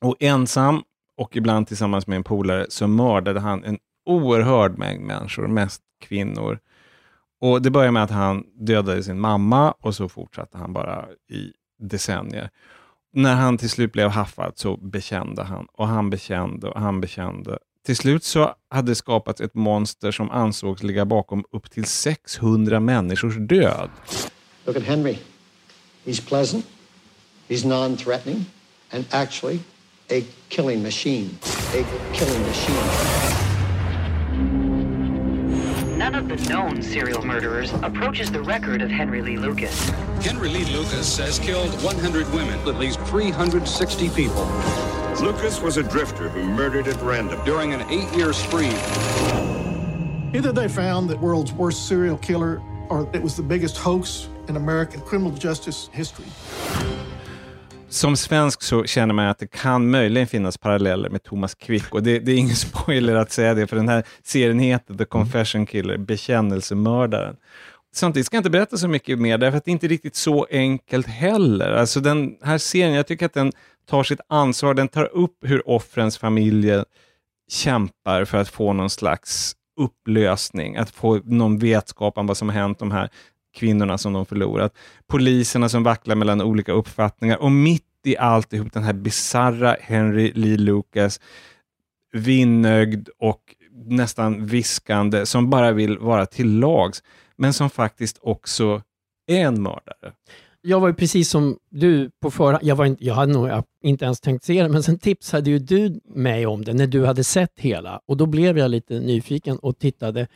[0.00, 0.82] Och ensam
[1.16, 6.58] och ibland tillsammans med en polare så mördade han en oerhörd mängd människor, mest kvinnor.
[7.40, 11.52] Och Det började med att han dödade sin mamma och så fortsatte han bara i
[11.78, 12.50] decennier.
[13.12, 17.58] När han till slut blev haffad så bekände han och han bekände och han bekände.
[17.86, 23.36] Till slut så hade skapats ett monster som ansågs ligga bakom upp till 600 människors
[23.36, 23.90] död.
[24.64, 25.16] Look at Henry.
[26.04, 26.66] He's pleasant,
[27.48, 28.46] he's non threatening,
[28.90, 29.62] and actually
[30.10, 31.38] a killing machine.
[31.74, 33.32] A killing machine.
[35.96, 39.88] None of the known serial murderers approaches the record of Henry Lee Lucas.
[40.20, 44.44] Henry Lee Lucas has killed 100 women, at least 360 people.
[45.20, 47.40] Lucas was a drifter who murdered at random.
[47.44, 48.74] During an eight-year spree.
[50.34, 54.68] Either they found the world's worst serial killer or it was the biggest hoax in
[54.68, 56.28] American criminal justice history.
[57.88, 62.02] Som svensk så känner man att det kan möjligen finnas paralleller med Thomas Quick och
[62.02, 65.66] det, det är ingen spoiler att säga det, för den här serien heter The Confession
[65.66, 67.36] Killer, bekännelsemördaren.
[67.94, 70.46] Samtidigt ska jag inte berätta så mycket mer, därför att det är inte riktigt så
[70.50, 71.72] enkelt heller.
[71.72, 73.52] Alltså den här serien, jag tycker att den
[73.88, 76.84] tar sitt ansvar, den tar upp hur offrens familjer
[77.50, 82.56] kämpar för att få någon slags upplösning, att få någon vetskap om vad som har
[82.56, 83.10] hänt de här
[83.52, 84.74] kvinnorna som de förlorat.
[85.06, 90.56] Poliserna som vacklar mellan olika uppfattningar och mitt i alltihop, den här bizarra Henry Lee
[90.56, 91.20] Lucas,
[92.12, 97.02] vinnögd och nästan viskande, som bara vill vara till lags,
[97.36, 98.82] men som faktiskt också
[99.26, 100.12] är en mördare.
[100.64, 102.64] Jag var ju precis som du på förhand.
[102.64, 103.50] Jag, var inte, jag hade nog
[103.82, 107.06] inte ens tänkt se det, men sen tipsade ju du mig om det när du
[107.06, 108.00] hade sett hela.
[108.06, 110.28] Och då blev jag lite nyfiken och tittade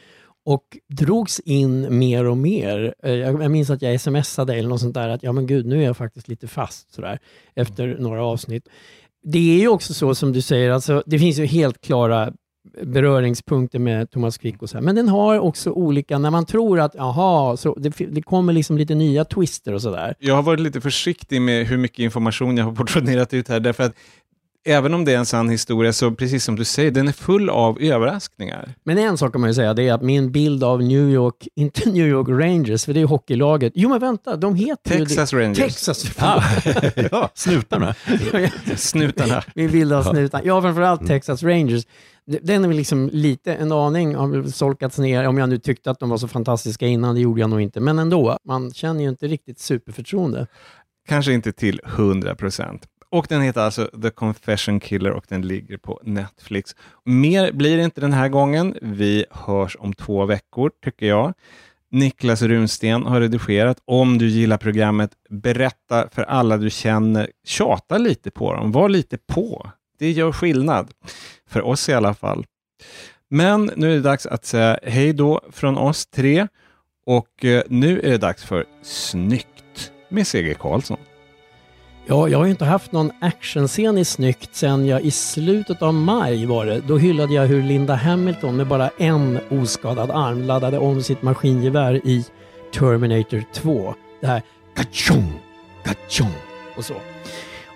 [0.46, 2.94] och drogs in mer och mer.
[3.02, 5.80] Eh, Jag, minns att jag smsade eller något sånt där att ja men gud, nu
[5.80, 7.18] är jag faktiskt lite fast sådär
[7.54, 8.68] efter några avsnitt.
[9.22, 12.32] Det är ju också så som du säger, alltså, det finns ju helt klara
[12.82, 14.82] beröringspunkter med Thomas Quick och så här.
[14.84, 18.78] Men den har också olika, när man tror att jaha, så det, det kommer liksom
[18.78, 20.14] lite nya twister och sådär.
[20.18, 23.84] Jag har varit lite försiktig med hur mycket information jag har portionerat ut här, därför
[23.84, 23.94] att
[24.66, 27.50] även om det är en sann historia, så precis som du säger, den är full
[27.50, 28.74] av överraskningar.
[28.84, 31.48] Men en sak kan man ju säga, det är att min bild av New York,
[31.54, 33.72] inte New York Rangers, för det är hockeylaget.
[33.76, 35.38] Jo men vänta, de heter Texas ju.
[35.38, 35.58] Rangers.
[35.58, 36.42] Texas, Ah,
[37.10, 37.94] ja, snutarna.
[38.76, 39.42] Snutarna.
[39.54, 40.44] Min bild av snutarna.
[40.44, 41.84] Ja, framförallt Texas Rangers.
[42.42, 45.90] Den är väl liksom lite, en aning har väl solkats ner, om jag nu tyckte
[45.90, 47.80] att de var så fantastiska innan, det gjorde jag nog inte.
[47.80, 50.46] Men ändå, man känner ju inte riktigt superförtroende.
[51.08, 52.88] Kanske inte till 100 procent.
[53.08, 56.76] Och den heter alltså The Confession Killer och den ligger på Netflix.
[57.04, 58.76] Mer blir det inte den här gången.
[58.82, 61.34] Vi hörs om två veckor, tycker jag.
[61.90, 63.78] Niklas Runsten har redigerat.
[63.84, 67.30] Om du gillar programmet, berätta för alla du känner.
[67.44, 69.70] Tjata lite på dem, var lite på.
[69.98, 70.90] Det gör skillnad.
[71.48, 72.46] För oss i alla fall.
[73.28, 76.46] Men nu är det dags att säga hej då från oss tre.
[77.06, 80.54] Och eh, nu är det dags för Snyggt med C.G.
[80.54, 80.98] Karlsson.
[82.08, 85.94] Ja, jag har ju inte haft någon actionscen i Snyggt sen jag i slutet av
[85.94, 86.80] maj var det.
[86.80, 92.06] Då hyllade jag hur Linda Hamilton med bara en oskadad arm laddade om sitt maskingevär
[92.06, 92.24] i
[92.74, 93.94] Terminator 2.
[94.20, 94.42] Det här
[94.76, 95.40] kachong,
[95.84, 96.34] kachong
[96.76, 96.94] och så.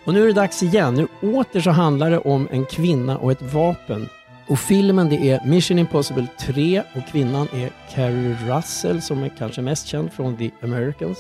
[0.05, 0.95] Och nu är det dags igen.
[0.95, 4.09] Nu åter så handlar det om en kvinna och ett vapen.
[4.49, 9.63] Och filmen det är Mission Impossible 3 och kvinnan är Carrie Russell som är kanske
[9.63, 11.19] mest känd från The Americans.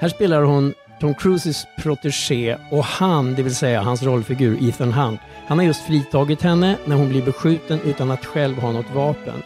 [0.00, 5.20] Här spelar hon Tom Cruises protegé och han, det vill säga hans rollfigur Ethan Hunt,
[5.46, 9.42] han har just fritagit henne när hon blir beskjuten utan att själv ha något vapen.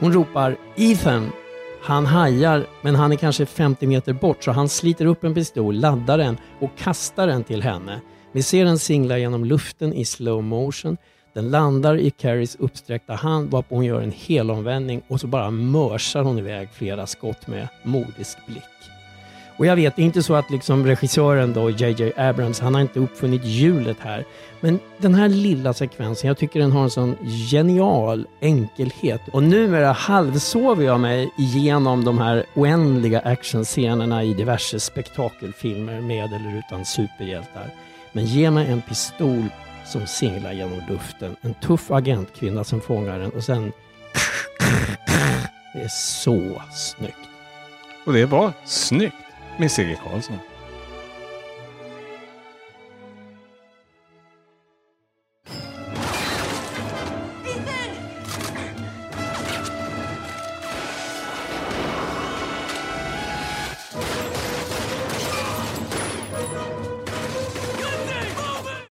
[0.00, 1.32] Hon ropar Ethan!
[1.82, 5.74] Han hajar, men han är kanske 50 meter bort så han sliter upp en pistol,
[5.74, 8.00] laddar den och kastar den till henne.
[8.32, 10.96] Vi ser den singla genom luften i slow motion.
[11.34, 16.22] Den landar i Carries uppsträckta hand varpå hon gör en helomvändning och så bara mörsar
[16.22, 18.73] hon iväg flera skott med modisk blick.
[19.56, 22.80] Och jag vet, det är inte så att liksom regissören då, JJ Abrams, han har
[22.80, 24.24] inte uppfunnit hjulet här.
[24.60, 27.16] Men den här lilla sekvensen, jag tycker den har en sån
[27.50, 29.20] genial enkelhet.
[29.32, 36.58] Och numera halvsover jag mig igenom de här oändliga actionscenerna i diverse spektakelfilmer med eller
[36.58, 37.70] utan superhjältar.
[38.12, 39.44] Men ge mig en pistol
[39.86, 43.72] som singlar genom luften, en tuff agentkvinna som fångar den och sen...
[45.74, 47.18] Det är så snyggt.
[48.06, 49.14] Och det var Snyggt
[49.58, 49.96] med C.G.
[49.96, 50.40] Karlsson.